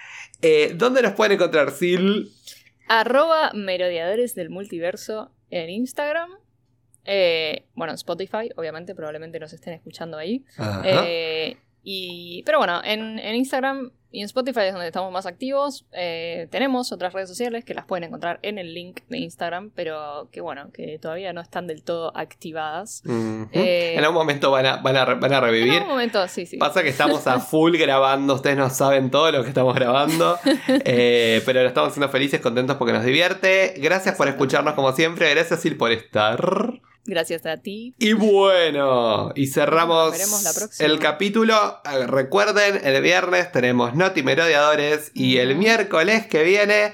[0.42, 2.32] Eh, ¿Dónde nos pueden encontrar, Sil?
[2.90, 6.32] Arroba merodeadores del multiverso en Instagram.
[7.06, 10.44] Eh, bueno, en Spotify, obviamente, probablemente nos estén escuchando ahí.
[10.84, 15.86] Eh, y, pero bueno, en, en Instagram y en Spotify es donde estamos más activos.
[15.92, 20.30] Eh, tenemos otras redes sociales que las pueden encontrar en el link de Instagram, pero
[20.32, 23.04] que bueno, que todavía no están del todo activadas.
[23.52, 25.74] Eh, en algún momento van a, van, a, van a revivir.
[25.74, 26.58] En algún momento, sí, sí.
[26.58, 31.44] Pasa que estamos a full grabando, ustedes no saben todo lo que estamos grabando, eh,
[31.46, 33.76] pero lo estamos haciendo felices, contentos porque nos divierte.
[33.78, 36.82] Gracias por escucharnos como siempre, gracias Sil por estar.
[37.10, 37.96] Gracias a ti.
[37.98, 40.16] Y bueno, y cerramos
[40.80, 41.82] el capítulo.
[41.92, 46.94] Eh, Recuerden, el viernes tenemos Noti Merodeadores y el miércoles que viene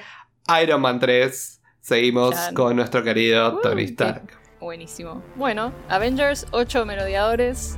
[0.63, 1.59] Iron Man 3.
[1.81, 2.53] Seguimos Chan.
[2.53, 4.23] con nuestro querido Uh, Tony Stark.
[4.61, 5.21] Buenísimo.
[5.35, 7.75] Bueno, Avengers, 8 merodeadores.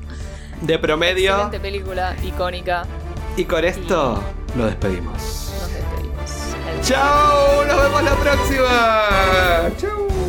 [0.61, 1.31] De promedio.
[1.31, 2.85] Excelente película, icónica.
[3.35, 4.23] Y con esto
[4.55, 5.51] nos despedimos.
[5.59, 6.88] Nos despedimos.
[6.88, 7.65] ¡Chao!
[7.65, 9.69] ¡Nos vemos la próxima!
[9.77, 10.26] ¡Chao!